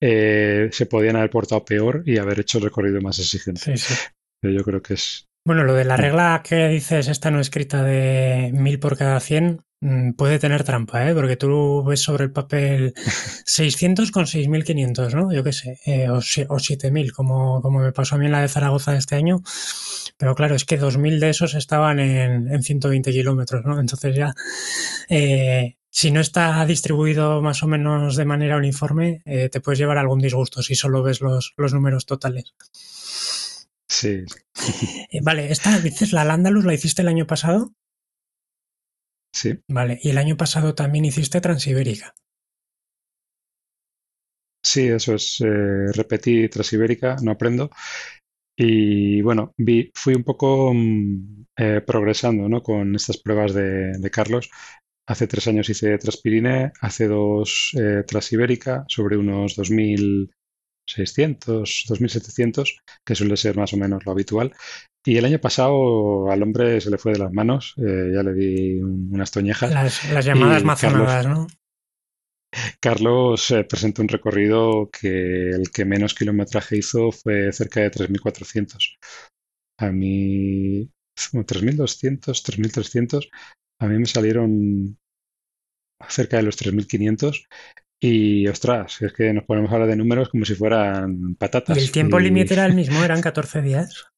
[0.00, 3.60] eh, se podían haber portado peor y haber hecho el recorrido más exigente.
[3.60, 3.94] Sí, sí.
[4.40, 5.26] Pero yo creo que es...
[5.46, 9.20] Bueno, lo de la mm, regla que dices, esta no escrita de 1000 por cada
[9.20, 9.58] 100, mm,
[10.16, 11.14] puede tener trampa, ¿eh?
[11.14, 12.94] Porque tú ves sobre el papel
[13.44, 15.32] 600 con 6500, ¿no?
[15.32, 18.40] Yo qué sé, eh, o, o 7000, como, como me pasó a mí en la
[18.40, 19.42] de Zaragoza de este año.
[20.16, 23.78] Pero claro, es que 2000 de esos estaban en, en 120 kilómetros, ¿no?
[23.78, 24.34] Entonces ya,
[25.08, 29.98] eh, si no está distribuido más o menos de manera uniforme, eh, te puedes llevar
[29.98, 32.54] algún disgusto si solo ves los, los números totales.
[33.88, 34.24] Sí,
[35.22, 37.72] vale, esta, dices, la Landalus la hiciste el año pasado.
[39.36, 39.58] Sí.
[39.68, 42.16] Vale, y el año pasado también hiciste Transibérica.
[44.62, 45.40] Sí, eso es.
[45.40, 47.70] eh, repetí Transibérica, no aprendo.
[48.56, 52.62] Y bueno, vi, fui un poco mm, eh, progresando, ¿no?
[52.62, 54.50] con estas pruebas de, de Carlos.
[55.06, 59.56] Hace tres años hice Transpirine, hace dos eh, Transibérica, sobre unos
[60.86, 64.52] 2.600, 2.700, que suele ser más o menos lo habitual.
[65.04, 68.32] Y el año pasado al hombre se le fue de las manos, eh, ya le
[68.34, 69.70] di un- unas toñejas.
[69.72, 71.46] Las, las llamadas mazonadas, ¿no?
[72.80, 78.96] Carlos eh, presentó un recorrido que el que menos kilometraje hizo fue cerca de 3.400.
[79.78, 80.90] A mí,
[81.30, 83.28] como 3.200, 3.300,
[83.80, 84.98] a mí me salieron
[86.08, 87.46] cerca de los 3.500
[88.00, 91.36] y ostras, es que nos ponemos a hablar de números como si fueran Y el
[91.36, 91.92] patatas.
[91.92, 94.08] tiempo Y, límite era el mismo, eran 14 días.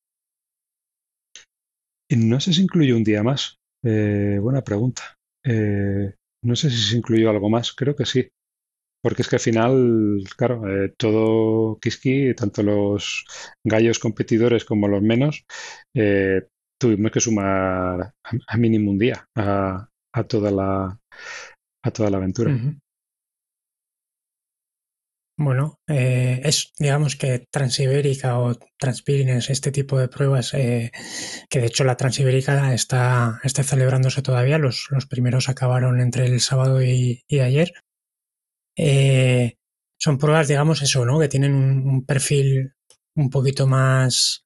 [2.11, 3.57] no sé si incluyó un día más.
[3.85, 5.03] Eh, buena pregunta.
[5.45, 6.15] Eh,
[6.45, 8.29] no sé si se incluyó algo más, creo que sí.
[9.03, 13.25] Porque es que al final, claro, eh, todo Kiski, tanto los
[13.65, 15.45] gallos competidores como los menos,
[15.95, 16.49] eh,
[16.81, 18.15] tuvimos que sumar a,
[18.49, 20.99] a mínimo un día a, a toda la,
[21.85, 22.59] a toda la aventura.
[25.41, 30.91] Bueno, eh, es, digamos que Transibérica o Transpirines, este tipo de pruebas, eh,
[31.49, 36.41] que de hecho la Transibérica está, está celebrándose todavía, los, los primeros acabaron entre el
[36.41, 37.73] sábado y, ayer.
[38.77, 39.55] Eh,
[39.97, 41.21] son pruebas, digamos, eso, ¿no?
[41.21, 42.73] Que tienen un, perfil
[43.15, 44.45] un poquito más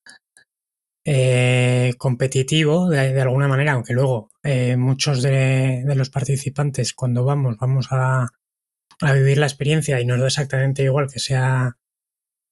[1.98, 4.30] competitivo de, alguna manera, aunque luego
[4.76, 8.28] muchos de, de los participantes cuando vamos, vamos a
[9.00, 11.76] a vivir la experiencia y nos da exactamente igual que sea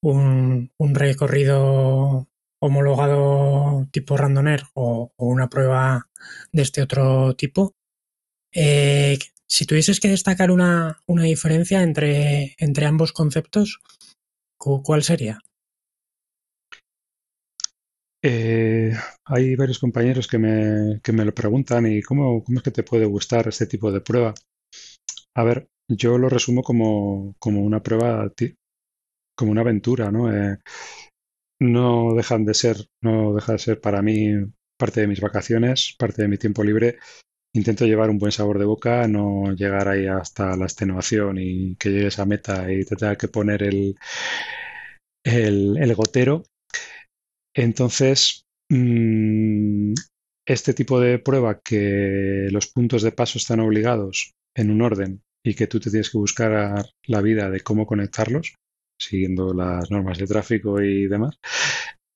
[0.03, 2.29] un, recorrido
[2.61, 6.09] homologado tipo randoner o, una prueba
[6.53, 7.75] de este otro tipo.
[8.53, 13.81] Eh, si tuvieses que destacar una, diferencia entre, entre, ambos conceptos,
[14.59, 15.41] ¿cuál sería?
[18.23, 18.93] Eh,
[19.25, 22.83] hay varios compañeros que me, que me, lo preguntan y cómo, cómo es que te
[22.83, 24.35] puede gustar este tipo de prueba.
[25.35, 28.33] A ver, yo lo resumo como, como una prueba,
[29.37, 30.33] como una aventura, ¿no?
[30.33, 30.59] Eh,
[31.61, 34.33] no dejan de ser, no deja de ser para mí
[34.79, 36.99] parte de mis vacaciones, parte de mi tiempo libre.
[37.55, 41.91] Intento llevar un buen sabor de boca, no llegar ahí hasta la extenuación y que
[41.91, 43.97] llegues a meta y te tenga que poner el,
[45.25, 46.45] el, gotero.
[47.55, 49.95] Entonces, mm,
[50.47, 55.55] este tipo de prueba que los puntos de paso están obligados en un orden y
[55.55, 58.55] que tú te tienes que buscar la vida de cómo conectarlos,
[58.99, 61.39] siguiendo las normas de tráfico y demás,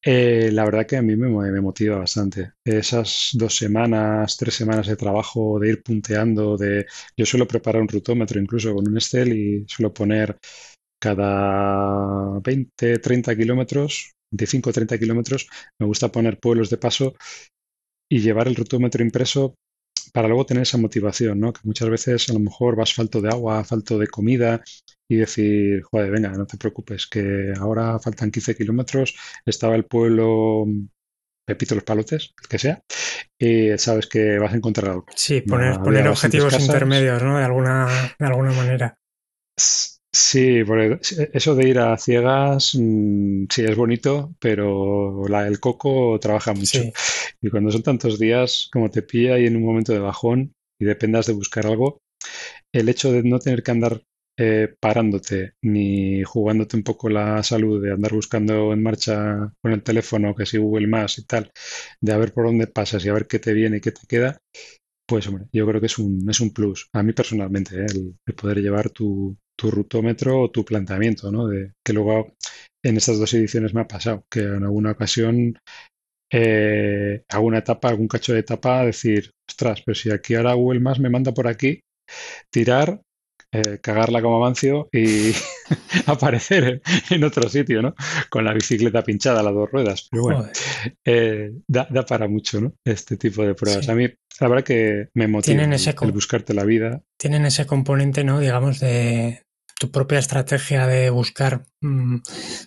[0.07, 1.29] eh, la verdad que a mí me,
[1.63, 2.53] motiva bastante.
[2.65, 7.89] Esas dos semanas, tres semanas de trabajo, de ir punteando, de yo suelo preparar un
[7.89, 10.37] rutómetro incluso con un Excel y suelo poner
[11.01, 15.49] cada 20, 30 kilómetros, 25, 30 kilómetros,
[15.81, 17.15] me gusta poner pueblos de paso
[18.11, 19.55] y llevar el rutómetro impreso
[20.15, 21.53] para luego tener esa motivación, ¿no?
[21.53, 24.63] Que muchas veces a lo mejor vas falto de agua, falto de comida
[25.09, 30.67] y decir, joder, venga, no te preocupes, que ahora faltan 15 kilómetros, estaba el pueblo
[31.45, 32.81] Pepito los Palotes, el que sea,
[33.37, 35.07] y sabes que vas a encontrar algo.
[35.17, 37.37] Sí, poner, poner objetivos intermedios, ¿no?
[37.39, 38.97] De alguna, de alguna manera.
[40.17, 40.63] Sí,
[41.33, 46.79] eso de ir a ciegas, mm, sí es bonito, pero la, el coco trabaja mucho.
[47.43, 50.85] Y cuando son tantos días, como te pilla y en un momento de bajón y
[50.85, 51.99] dependas de buscar algo,
[52.73, 54.03] el hecho de no tener que andar
[54.39, 59.83] eh, parándote ni jugándote un poco la salud, de andar buscando en marcha con el
[59.83, 61.51] teléfono, que si Google más y tal,
[62.01, 64.07] de a ver por dónde pasas y a ver qué te viene y qué te
[64.09, 64.39] queda,
[65.07, 66.89] pues hombre, yo creo que es un, es un plus.
[66.93, 67.87] A mí personalmente, ¿eh?
[68.27, 71.49] el poder llevar tu, tu rutómetro o tu planteamiento, ¿no?
[71.49, 72.35] De, que luego
[72.85, 75.59] en estas dos ediciones me ha pasado, que en alguna ocasión
[76.33, 80.81] eh, hago una etapa, algún cacho de etapa, decir, ostras, pero si aquí ahora Google
[80.81, 81.81] más me manda por aquí,
[82.51, 83.01] tirar,
[83.53, 85.31] eh, cagarla como avancio y
[86.07, 87.95] aparecer en, otro sitio, ¿no?
[88.29, 90.09] Con la bicicleta pinchada a las dos ruedas.
[90.11, 90.49] Pero bueno,
[91.05, 92.75] eh, da, para mucho, ¿no?
[92.85, 93.89] Este tipo de pruebas.
[93.89, 94.09] A mí,
[94.41, 97.03] la verdad que me motiva el buscarte la vida.
[97.17, 98.41] Tienen ese componente, ¿no?
[98.41, 99.44] Digamos, de,
[99.85, 102.19] tu propia estrategia de buscar mm,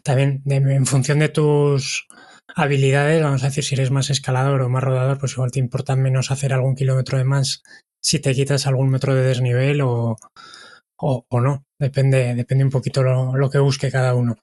[0.04, 2.08] también en función de tus
[2.56, 5.96] habilidades, vamos a decir, si eres más escalador o más rodador, pues igual te importa
[5.96, 7.64] menos hacer algún kilómetro de más
[8.02, 10.18] si te quitas algún metro de desnivel o,
[10.98, 11.66] o, no.
[11.80, 14.36] Depende, depende un poquito lo, que busque cada uno.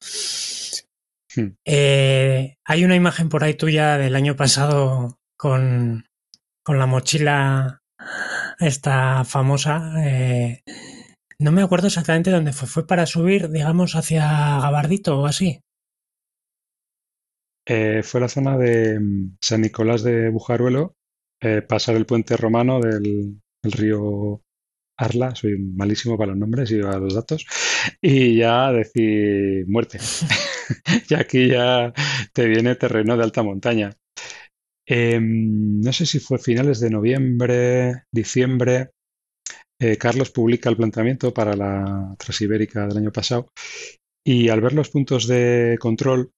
[1.36, 1.56] Hmm.
[1.64, 6.06] Eh, hay una imagen por ahí tuya del año pasado con,
[6.64, 7.82] con la mochila
[8.58, 9.92] esta famosa.
[10.04, 10.62] Eh,
[11.38, 12.68] no me acuerdo exactamente dónde fue.
[12.68, 14.26] ¿Fue para subir, digamos, hacia
[14.60, 15.60] Gabardito o así?
[17.66, 20.94] Eh, fue la zona de mm, San Nicolás de Bujaruelo,
[21.40, 24.42] eh, pasar el puente romano del, río
[24.98, 27.46] Arla, soy malísimo para los nombres y para los datos,
[28.02, 29.98] y ya decir muerte.
[31.08, 31.92] y aquí ya
[32.32, 33.96] te viene terreno de alta montaña.
[34.86, 38.90] Em, no sé si fue finales de noviembre, diciembre,
[39.80, 43.48] eh, Carlos publica el planteamiento para la Transibérica del año pasado
[44.24, 46.30] y al ver los puntos de control,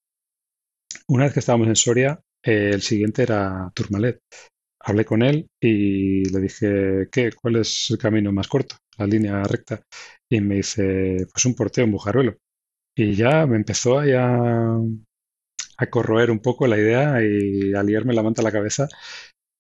[1.09, 4.21] una vez que estábamos en Soria, eh, el siguiente era Turmalet.
[4.81, 7.33] Hablé con él y le dije, ¿qué?
[7.33, 8.77] ¿Cuál es el camino más corto?
[8.99, 9.83] La línea recta.
[10.31, 12.37] Y me dice, pues un porteo en Bujaruelo.
[12.97, 14.81] Y ya me empezó a,
[15.79, 18.89] a corroer un poco la idea y a liarme la manta a la cabeza.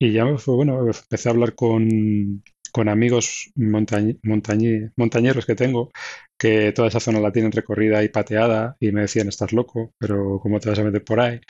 [0.00, 2.42] Y ya fue, bueno, empecé a hablar con,
[2.76, 5.90] con amigos montañeros que tengo,
[6.38, 10.38] que toda esa zona la tienen recorrida y pateada, y me decían, estás loco, pero
[10.42, 11.40] ¿cómo te vas a meter por ahí?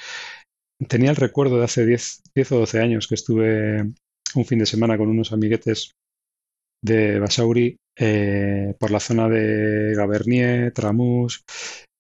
[0.87, 3.81] Tenía el recuerdo de hace 10, 10 o 12 años que estuve
[4.37, 5.91] un fin de semana con unos amiguetes
[6.81, 11.43] de Basauri eh, por la zona de Gabernier, Tramús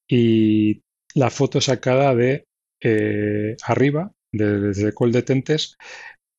[0.08, 0.82] y
[1.16, 2.44] la foto sacada de
[2.80, 5.76] eh, arriba, desde Col de Tentes,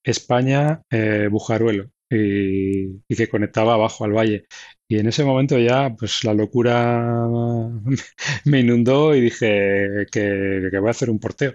[0.06, 4.46] España, eh, Bujaruelo, y, que conectaba abajo al valle.
[4.90, 7.28] Y en ese momento ya, pues la locura
[8.46, 11.54] me inundó y dije que, voy a hacer un porteo.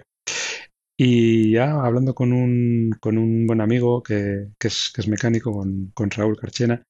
[0.97, 5.91] Y ya hablando con un, con un buen amigo que, es, que es, mecánico, con,
[5.93, 6.83] con Raúl Carchena,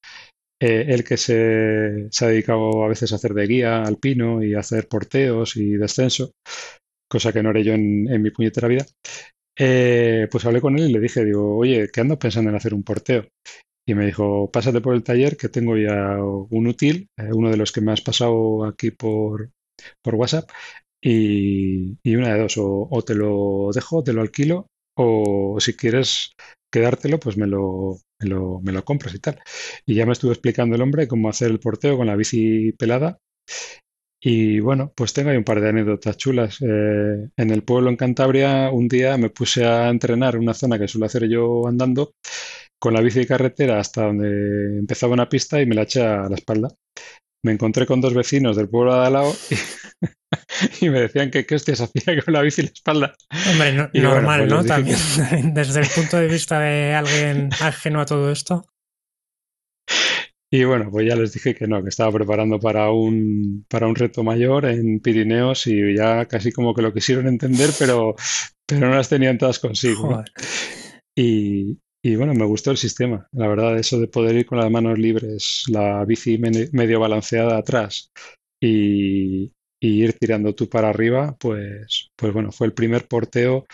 [0.61, 4.55] eh, él que se, se, ha dedicado a veces a hacer de guía alpino y
[4.55, 6.31] a hacer porteos y descenso,
[7.09, 8.85] cosa que no haré yo en mi puñetera vida,
[9.57, 12.73] eh, pues hablé con él y le dije, digo, oye, ¿qué ando pensando en hacer
[12.73, 13.27] un porteo?
[13.85, 17.57] Y me dijo, pásate por el taller que tengo ya un útil, eh, uno de
[17.57, 19.51] los que me has pasado aquí por,
[20.01, 20.49] por WhatsApp,
[21.01, 26.31] y, una de dos, o, te lo dejo, te lo alquilo, o si quieres
[26.71, 29.39] quedártelo, pues me lo, me lo, me lo compras y tal.
[29.85, 33.19] Y ya me estuvo explicando el hombre cómo hacer el porteo con la bici pelada
[34.25, 36.61] y bueno, pues tengo ahí un par de anécdotas chulas.
[36.61, 40.79] Eh, en el pueblo en Cantabria, un día me puse a entrenar en una zona
[40.79, 42.13] que suelo hacer yo andando
[42.79, 46.29] con la bici de carretera hasta donde empezaba una pista y me la eché a
[46.29, 46.69] la espalda.
[47.43, 49.35] Me encontré con dos vecinos del pueblo de al lado
[50.81, 53.15] y, me decían que qué hostias hacía con la bici en la espalda.
[53.51, 54.63] Hombre, normal, pues ¿no?
[54.63, 54.97] También,
[55.53, 58.65] desde el punto de vista de alguien ajeno a todo esto.
[60.55, 63.95] Y bueno, pues ya les dije que no, que estaba preparando para un, para un
[63.95, 68.15] reto mayor en Pirineos y ya casi como que lo quisieron entender, pero,
[68.67, 70.23] pero no las tenían todas consigo.
[71.15, 74.71] Y, y, bueno, me gustó el sistema, la verdad, eso de poder ir con las
[74.71, 78.11] manos libres, la bici medio balanceada atrás
[78.59, 79.45] y,
[79.79, 83.65] y ir tirando tú para arriba, pues, pues bueno, fue el primer porteo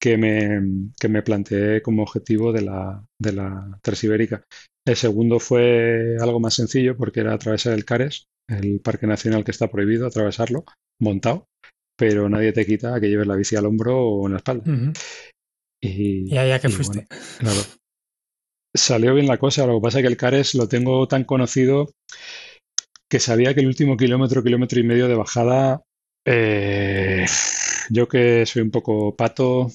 [0.00, 4.44] que me, que me planteé como objetivo de la, de la Transibérica.
[4.84, 9.52] El segundo fue algo más sencillo porque era atravesar el Cares, el parque nacional que
[9.52, 10.64] está prohibido atravesarlo,
[11.00, 11.46] montado,
[11.96, 14.92] pero nadie te quita que lleves la bici al hombro o en la espalda.
[15.80, 17.06] Y, allá que fuiste.
[17.38, 17.60] claro.
[18.74, 21.92] Salió bien la cosa, lo que pasa es que el Cares lo tengo tan conocido
[23.08, 25.82] que sabía que el último kilómetro, kilómetro y medio de bajada,
[26.26, 27.26] eh,
[27.90, 29.70] yo que soy un poco pato,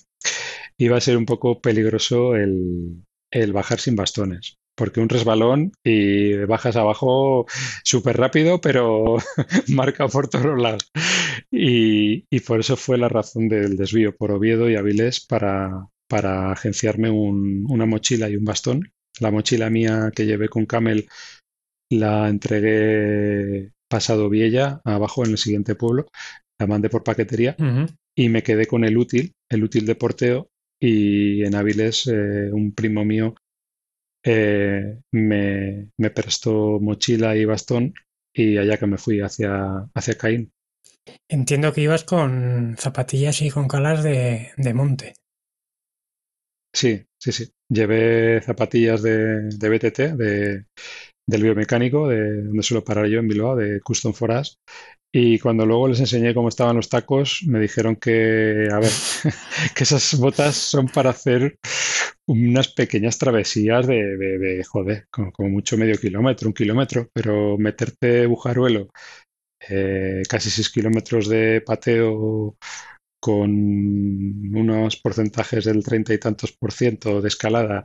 [0.79, 6.35] iba a ser un poco peligroso el, el bajar sin bastones porque un resbalón y
[6.45, 7.47] bajas abajo
[7.83, 9.17] súper rápido, pero
[9.67, 10.91] marca por todos lados.
[11.51, 17.09] Y, por eso fue la razón del desvío por Oviedo y Avilés para, para agenciarme
[17.09, 18.91] una mochila y un bastón.
[19.19, 21.07] La mochila mía que llevé con Camel
[21.89, 26.05] la entregué pasado Viella, abajo en el siguiente pueblo.
[26.59, 27.55] La mandé por paquetería
[28.15, 30.49] y me quedé con el útil, el útil de porteo.
[30.79, 33.33] Y en Avilés, eh, un primo mío
[34.29, 37.93] eh, me, prestó mochila y bastón
[38.33, 40.51] y allá que me fui hacia, hacia Caín.
[41.29, 45.13] Entiendo que ibas con zapatillas y con calas de, monte.
[46.73, 47.49] Sí, sí, sí.
[47.69, 50.65] Llevé zapatillas de, de BTT, de,
[51.25, 54.59] del biomecánico, de donde suelo parar yo en Bilbao, de Custom Foras.
[55.19, 58.91] Y cuando luego les enseñé cómo estaban los tacos, me dijeron que, a ver,
[59.75, 61.57] que esas botas son para hacer
[62.27, 68.89] unas pequeñas travesías de, joder, como, mucho medio kilómetro, un kilómetro, pero meterte Bujaruelo,
[69.67, 72.55] eh, casi seis kilómetros de pateo
[73.19, 73.49] con
[74.55, 77.83] unos porcentajes del treinta y tantos por ciento de escalada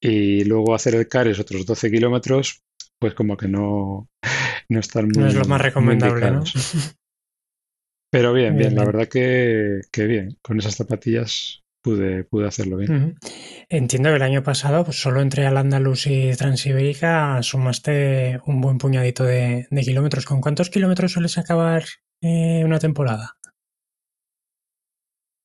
[0.00, 2.62] y luego hacer el Cares otros 12 kilómetros,
[3.00, 4.08] pues como que no,
[4.68, 5.24] no están muy.
[5.24, 6.44] No es lo más recomendable, ¿no?
[8.12, 10.36] Pero bien, bien, la verdad que, que, bien.
[10.42, 13.16] Con esas zapatillas pude, pude hacerlo bien.
[13.68, 18.78] Entiendo que el año pasado, pues solo entre al Andalus y Transibérica sumaste un buen
[18.78, 20.26] puñadito de, kilómetros.
[20.26, 21.84] ¿Con cuántos kilómetros sueles acabar
[22.20, 23.36] eh, una temporada?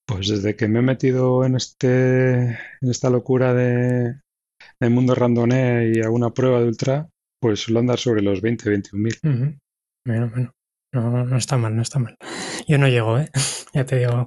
[0.04, 4.20] Pues desde que me he metido en este en esta locura de,
[4.80, 7.08] del mundo randoné y alguna prueba de ultra,
[7.40, 9.58] pues suelo andar sobre los 20, 21 mil.
[10.04, 10.52] Bueno, bueno.
[10.92, 12.16] No, no está mal, no está mal.
[12.66, 13.28] Yo no llego, ¿eh?
[13.74, 14.26] ya te digo.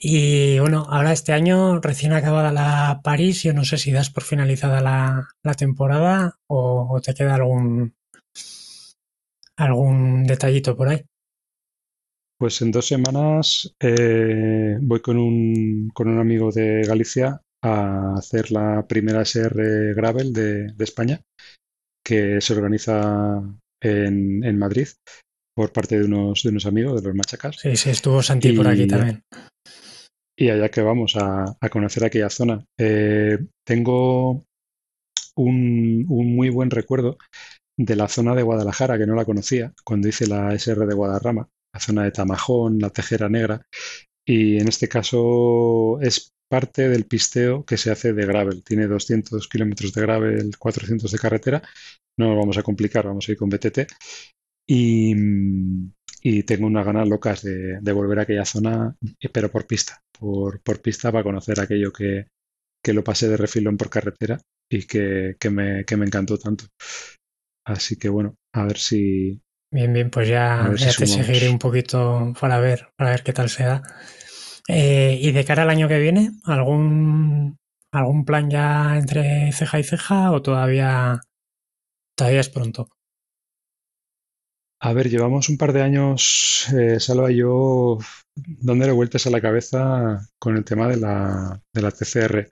[0.00, 4.22] Y bueno, ahora este año, recién acabada la París, yo no sé si das por
[4.22, 7.94] finalizada la, temporada o, te queda algún,
[9.56, 11.02] algún detallito por ahí.
[12.38, 18.50] Pues en dos semanas eh, voy con un, con un amigo de Galicia a hacer
[18.50, 21.20] la primera SR Gravel de, España,
[22.04, 23.42] que se organiza
[23.82, 24.88] en, en, Madrid
[25.54, 27.56] por parte de unos, de unos amigos, de los machacas.
[27.56, 29.22] Sí, sí, estuvo Santi por aquí también.
[30.38, 32.64] Y allá que vamos a, conocer aquella zona.
[32.78, 34.44] Eh, tengo
[35.36, 37.18] un, un muy buen recuerdo
[37.78, 41.48] de la zona de Guadalajara, que no la conocía, cuando hice la SR de Guadarrama,
[41.74, 43.62] la zona de Tamajón, la Tejera Negra,
[44.26, 48.62] y en este caso es parte del pisteo que se hace de gravel.
[48.64, 51.62] Tiene 200 kilómetros de gravel, 400 de carretera.
[52.18, 53.86] No nos vamos a complicar, vamos a ir con BTT.
[54.68, 55.14] Y,
[56.22, 58.94] y tengo unas ganas locas de, de, volver a aquella zona,
[59.32, 62.26] pero por pista, por, por pista para conocer aquello que,
[62.84, 64.40] que, lo pasé de refilón por carretera
[64.70, 66.66] y que, que, me, que me encantó tanto.
[67.66, 69.40] Así que bueno, a ver si...
[69.72, 73.32] Bien, bien, pues ya, ya si te seguiré un poquito para ver, para ver qué
[73.32, 73.82] tal se da.
[74.72, 77.56] Eh, y de cara al año que viene, ¿algún,
[77.92, 81.20] algún plan ya entre ceja y ceja o todavía,
[82.16, 82.88] todavía es pronto?
[84.80, 87.98] A ver, llevamos un par de años, eh, Salva yo,
[88.36, 92.48] dándole vueltas a la cabeza con el tema de la, de la TCR.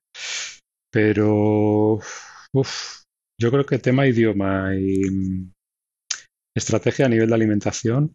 [0.91, 2.01] Pero,
[2.53, 3.03] uf,
[3.41, 5.53] yo creo que tema idioma y mm,
[6.57, 8.15] estrategia a nivel de alimentación,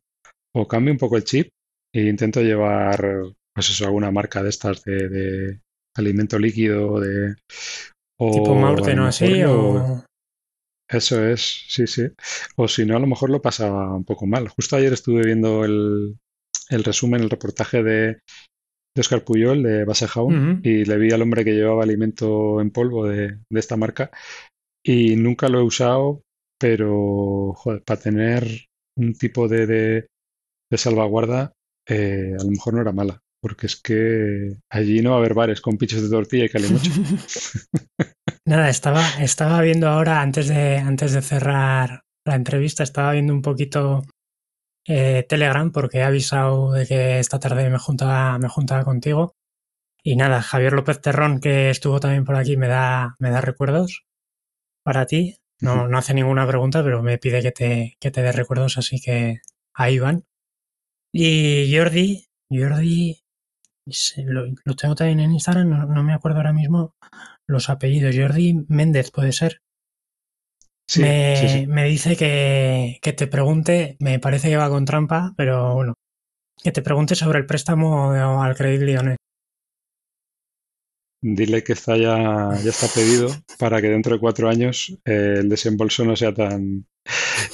[0.53, 1.49] o cambio un poco el chip
[1.95, 5.61] e intento llevar, pues eso, alguna marca de estas de, de
[5.95, 7.35] alimento líquido, de...
[8.19, 10.03] O tipo Maurten o así, o...
[10.89, 12.03] Eso es, sí, sí.
[12.55, 14.47] O si no, a lo mejor lo pasaba un poco mal.
[14.49, 16.17] Justo ayer estuve viendo el,
[16.69, 18.19] el resumen, el reportaje de,
[18.95, 20.59] de Oscar Puyol de Base uh -huh.
[20.63, 24.11] y le vi al hombre que llevaba alimento en polvo de, de, esta marca
[24.85, 26.21] y nunca lo he usado,
[26.59, 30.07] pero joder, para tener un tipo de, de,
[30.71, 31.53] de salvaguarda,
[31.89, 35.33] eh, a lo mejor no era mala, porque es que allí no va a haber
[35.33, 36.89] bares con pichos de tortilla y cale mucho.
[38.47, 43.41] Nada, estaba, estaba viendo ahora, antes de, antes de cerrar la entrevista, estaba viendo un
[43.41, 44.03] poquito
[44.87, 49.35] eh, Telegram porque he avisado de que esta tarde me juntaba, me juntaba contigo.
[50.01, 54.05] Y nada, Javier López Terrón, que estuvo también por aquí, me da, me da recuerdos
[54.85, 55.35] para ti.
[55.59, 59.01] No, no hace ninguna pregunta, pero me pide que te, que te dé recuerdos, así
[59.01, 59.41] que
[59.73, 60.23] ahí van.
[61.13, 63.22] Y Jordi, Jordi,
[64.25, 66.95] lo, lo tengo también en Instagram, no, no, me acuerdo ahora mismo
[67.47, 68.15] los apellidos.
[68.15, 69.61] Jordi Méndez, puede ser.
[70.87, 71.67] Sí, me, sí, sí.
[71.67, 75.93] me, dice que, que, te pregunte, me parece que va con trampa, pero bueno,
[76.61, 78.11] que te pregunte sobre el préstamo
[78.41, 79.17] al Credit Lyonnais
[81.23, 85.49] dile que está ya, ya está pedido para que dentro de cuatro años eh, el
[85.49, 86.85] desembolso no sea tan,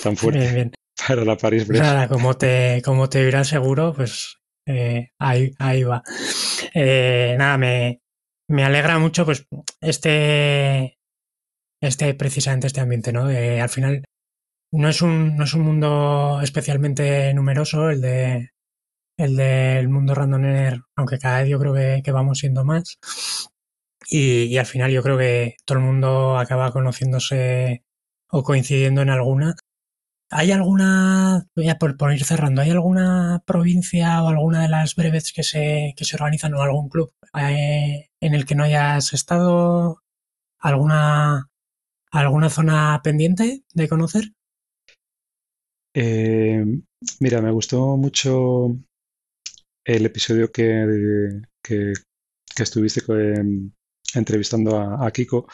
[0.04, 0.72] tan fuerte bien, bien.
[1.08, 1.84] para la París Brest.
[1.84, 4.39] Nada, como te, como te dirá seguro, pues
[4.70, 6.04] eh, ahí, ahí va.
[6.74, 8.02] Eh, nada, me,
[8.48, 9.48] me alegra mucho pues
[9.82, 11.00] este,
[11.82, 13.26] este precisamente este ambiente, ¿no?
[13.26, 14.04] al final
[14.72, 18.50] no es un, no es un mundo especialmente numeroso el de
[19.18, 23.00] el del mundo randoner, aunque cada vez yo creo que, que vamos siendo más.
[24.10, 27.84] Y, y, al final yo creo que todo el mundo acaba conociéndose
[28.30, 29.56] o coincidiendo en alguna.
[30.32, 35.34] ¿Hay alguna, ya por, por, ir cerrando, ¿hay alguna provincia o alguna de las brevets
[35.34, 40.04] que se, que se organizan o algún club eh, en el que no hayas estado?
[40.60, 41.50] ¿Alguna,
[42.12, 44.34] alguna zona pendiente de conocer?
[45.95, 46.64] Eh,
[47.20, 48.78] mira, me gustó mucho
[49.84, 51.94] el episodio que, que,
[52.56, 53.02] estuviste
[54.14, 55.48] entrevistando a Kiko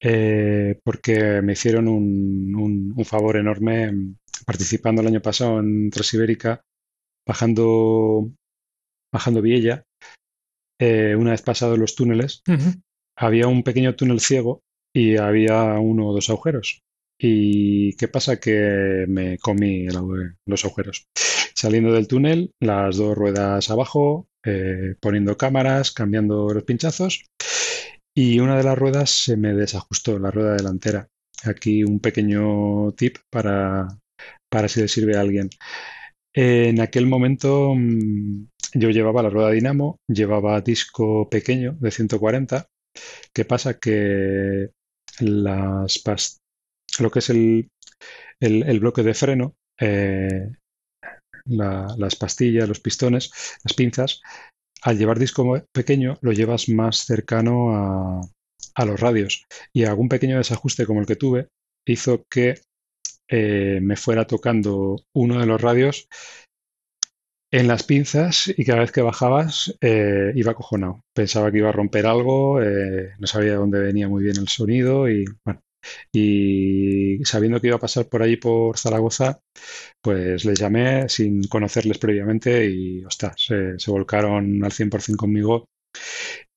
[0.00, 4.14] eh, porque me hicieron un, un, un, favor enorme
[4.46, 6.62] participando el año pasado en Transibérica,
[7.26, 8.30] bajando,
[9.12, 9.84] bajando Viella.
[10.80, 12.80] Eh, una vez pasados los túneles, uh -huh.
[13.16, 14.62] había un pequeño túnel ciego
[14.94, 16.80] y había uno o dos agujeros.
[17.20, 18.38] ¿Y qué pasa?
[18.38, 19.96] Que me comí el,
[20.46, 21.06] los agujeros.
[21.54, 27.24] Saliendo del túnel, las dos ruedas abajo, eh, poniendo cámaras, cambiando los pinchazos
[28.20, 31.06] y una de las ruedas se me desajustó, la rueda delantera.
[31.44, 33.86] Aquí un pequeño tip para,
[34.50, 35.48] para si le sirve a alguien.
[36.34, 42.66] En aquel momento mm, yo llevaba la rueda dinamo, llevaba disco pequeño de 140.
[43.32, 43.78] ¿Qué pasa?
[43.78, 44.70] Que
[45.20, 46.02] las
[46.98, 47.70] lo que es el,
[48.40, 50.50] el, el bloque de freno, eh,
[51.44, 53.30] la, las pastillas, los pistones,
[53.64, 54.20] las pinzas,
[54.82, 58.20] al llevar disco pequeño lo llevas más cercano a,
[58.74, 61.48] a, los radios y algún pequeño desajuste como el que tuve
[61.86, 62.60] hizo que
[63.28, 66.08] eh, me fuera tocando uno de los radios
[67.50, 71.00] en las pinzas y cada vez que bajabas eh, iba cojonado.
[71.14, 74.48] Pensaba que iba a romper algo, eh, no sabía de dónde venía muy bien el
[74.48, 75.60] sonido y bueno,
[76.12, 79.40] y sabiendo que iba a pasar por allí por Zaragoza,
[80.02, 85.68] pues les llamé sin conocerles previamente y ostras, se, se volcaron al 100% conmigo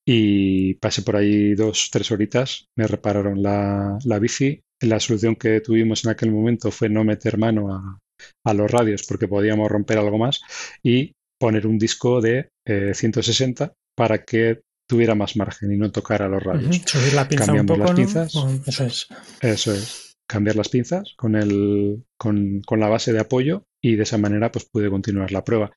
[0.06, 4.62] y pasé por ahí dos, tres horitas, me repararon la, la bici.
[4.82, 8.00] La solución que tuvimos en aquel momento fue no meter mano a,
[8.44, 10.42] a los radios porque podíamos romper algo más
[10.82, 12.50] y poner un disco de
[12.94, 14.62] 160 eh, para que
[14.92, 16.82] tuviera más margen y no tocara los radios.
[16.86, 18.36] Subir la pinza Cambiamos un poco, las pinzas.
[18.68, 19.08] Eso es.
[19.40, 20.18] Eso es.
[20.28, 24.52] Cambiar las pinzas con, el, con, con, la base de apoyo y de esa manera
[24.52, 25.72] pues pude continuar la prueba.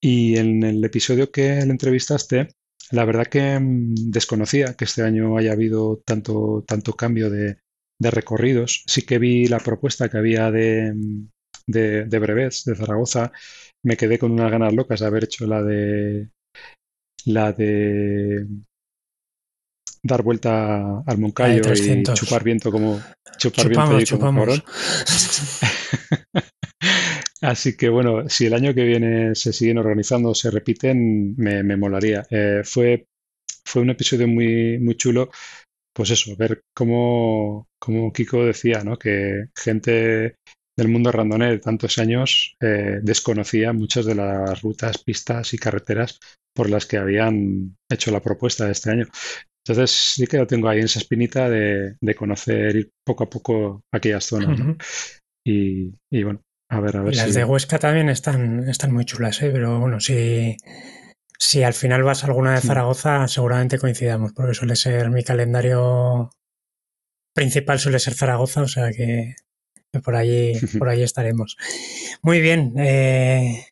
[0.00, 2.48] Y en el episodio que le entrevistaste,
[2.90, 7.58] la verdad que mm, desconocía que este año haya habido tanto, tanto cambio de,
[7.98, 8.82] de recorridos.
[8.86, 11.28] Sí que vi la propuesta que había de, mm,
[11.66, 13.30] de, de brevets de Zaragoza.
[13.82, 16.30] Me quedé con unas ganas locas de haber hecho la de
[17.26, 18.46] la de
[20.02, 23.00] dar vuelta al Moncayo y chupar viento como
[23.36, 24.62] chupar viento como cabrón.
[27.40, 31.76] Así que bueno, si el año que viene se siguen organizando, se repiten, me, me
[31.76, 32.26] molaría.
[32.30, 33.06] Eh, fue,
[33.64, 35.30] fue un episodio muy, muy chulo,
[35.92, 38.98] pues eso, ver cómo, como Kiko decía, ¿no?
[38.98, 40.36] Que gente
[40.78, 46.20] del mundo randoné de tantos años eh, desconocía muchas de las rutas, pistas y carreteras
[46.54, 49.06] por las que habían hecho la propuesta de este año.
[49.66, 53.82] Entonces sí que lo tengo ahí en esa espinita de, conocer ir poco a poco
[53.92, 54.60] aquellas zonas.
[55.44, 55.90] y,
[56.22, 57.16] bueno, a ver, a ver.
[57.16, 59.50] Las de Huesca también están, están muy chulas, ¿eh?
[59.52, 60.56] pero bueno, si,
[61.36, 62.60] si al final vas a alguna de.
[62.60, 66.30] Zaragoza, seguramente coincidamos, porque suele ser mi calendario
[67.34, 69.34] principal, suele ser Zaragoza, o sea que
[70.02, 71.56] por allí, por allí estaremos.
[72.22, 73.66] Muy bien, eh,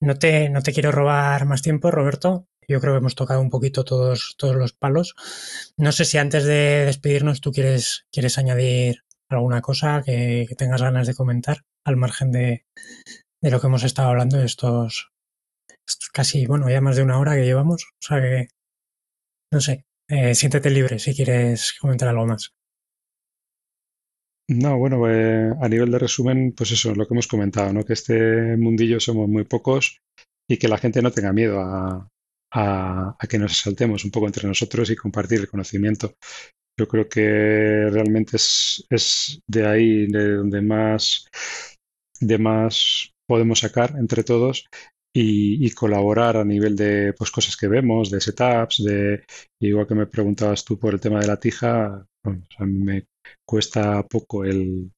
[0.00, 2.46] no te, no te quiero robar más tiempo, Roberto.
[2.68, 5.14] Yo creo que hemos tocado un poquito todos, todos los palos.
[5.76, 11.06] No sé si antes de despedirnos tú quieres, quieres añadir alguna cosa que, tengas ganas
[11.06, 12.64] de comentar, al margen de,
[13.40, 15.10] de, lo que hemos estado hablando de estos,
[16.12, 17.84] casi, bueno, ya más de una hora que llevamos.
[17.84, 18.48] O sea que,
[19.52, 22.52] no sé, eh, siéntete libre si quieres comentar algo más.
[24.50, 27.84] No, bueno, eh, a nivel de resumen, pues eso, lo que hemos comentado, ¿no?
[27.84, 30.00] Que este mundillo somos muy pocos
[30.48, 34.90] y que la gente no tenga miedo a, que nos saltemos un poco entre nosotros
[34.90, 36.14] y compartir el conocimiento.
[36.76, 41.28] Yo creo que realmente es, es de ahí de donde más,
[42.20, 44.64] de más podemos sacar entre todos
[45.14, 49.22] y, colaborar a nivel de pues, cosas que vemos, de setups, de
[49.60, 53.04] igual que me preguntabas tú por el tema de la tija, bueno, a mí me
[53.44, 54.90] cuesta poco el,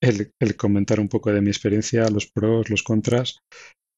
[0.00, 3.40] el, comentar un poco de mi experiencia, los pros, los contras.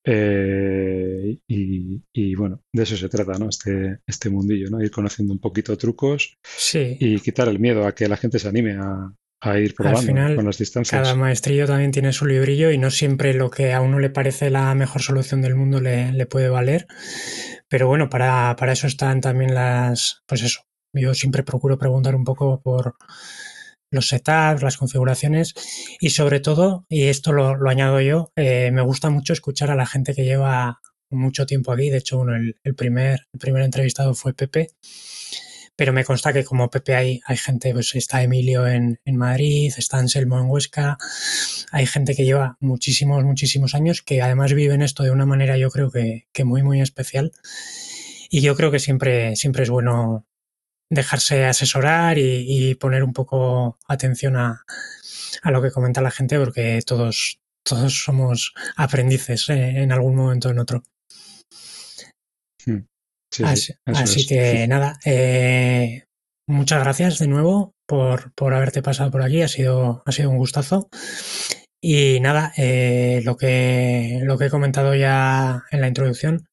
[0.05, 3.49] Eh, y, bueno, de eso se trata, ¿no?
[3.49, 4.83] Este, este mundillo, ¿no?
[4.83, 6.39] Ir conociendo un poquito trucos
[6.73, 9.13] y quitar el miedo a que la gente se anime a,
[9.59, 11.03] ir probando con las distancias.
[11.03, 14.51] Cada maestrillo también tiene su librillo y no siempre lo que a uno le parece
[14.51, 16.87] la mejor solución del mundo le, le puede valer.
[17.69, 20.63] Pero bueno, para, para eso están también las, pues eso,
[20.93, 22.97] yo siempre procuro preguntar un poco por
[23.91, 25.55] los setups, las configuraciones
[26.01, 29.87] y sobre todo, y esto lo, añado yo, eh, me gusta mucho escuchar a la
[29.87, 30.81] gente que lleva
[31.11, 31.91] mucho tiempo aquí.
[31.91, 34.69] De hecho, el, primer, primer entrevistado fue Pepe,
[35.77, 39.99] pero me consta que como Pepe hay, hay gente, pues está Emilio en, Madrid, está
[39.99, 40.99] Anselmo en Huesca,
[41.73, 45.71] hay gente que lleva muchísimos, muchísimos años que además viven esto de una manera yo
[45.71, 47.33] creo que, que muy, muy especial.
[48.33, 50.25] Y yo creo que siempre, siempre es bueno
[50.91, 54.65] dejarse asesorar y, poner un poco atención a,
[55.45, 60.51] lo que comenta la gente, porque todos, todos somos aprendices eh, en algún momento o
[60.51, 60.83] en otro.
[62.67, 62.81] Hmm.
[63.45, 66.05] así, que nada, eh,
[66.47, 70.39] muchas gracias de nuevo por, por, haberte pasado por aquí, ha sido, ha sido un
[70.39, 70.89] gustazo.
[71.83, 76.47] Y nada, eh, lo, que, lo que he comentado ya en la introducción,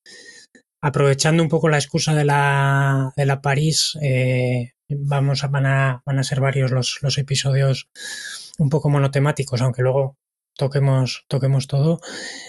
[0.82, 6.02] aprovechando un poco la excusa de la, de la París, eh, vamos a, van, a,
[6.06, 7.90] van a ser varios los, los episodios
[8.58, 10.18] un poco monotemáticos, aunque luego
[10.56, 12.00] toquemos, toquemos todo,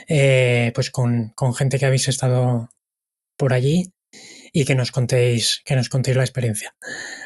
[0.08, 2.70] eh, pues con, con, gente que habéis estado
[3.36, 3.92] por allí
[4.52, 6.74] y que nos contéis, que nos contéis la experiencia.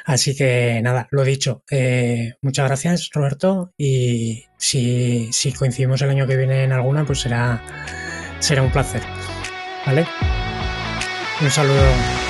[0.04, 6.26] Así que nada, lo dicho, eh, muchas gracias Roberto y si, si coincidimos el año
[6.26, 7.62] que viene en alguna, pues será,
[8.40, 9.02] será un placer.
[9.86, 10.06] ¿Vale?
[11.40, 12.21] Un saludo.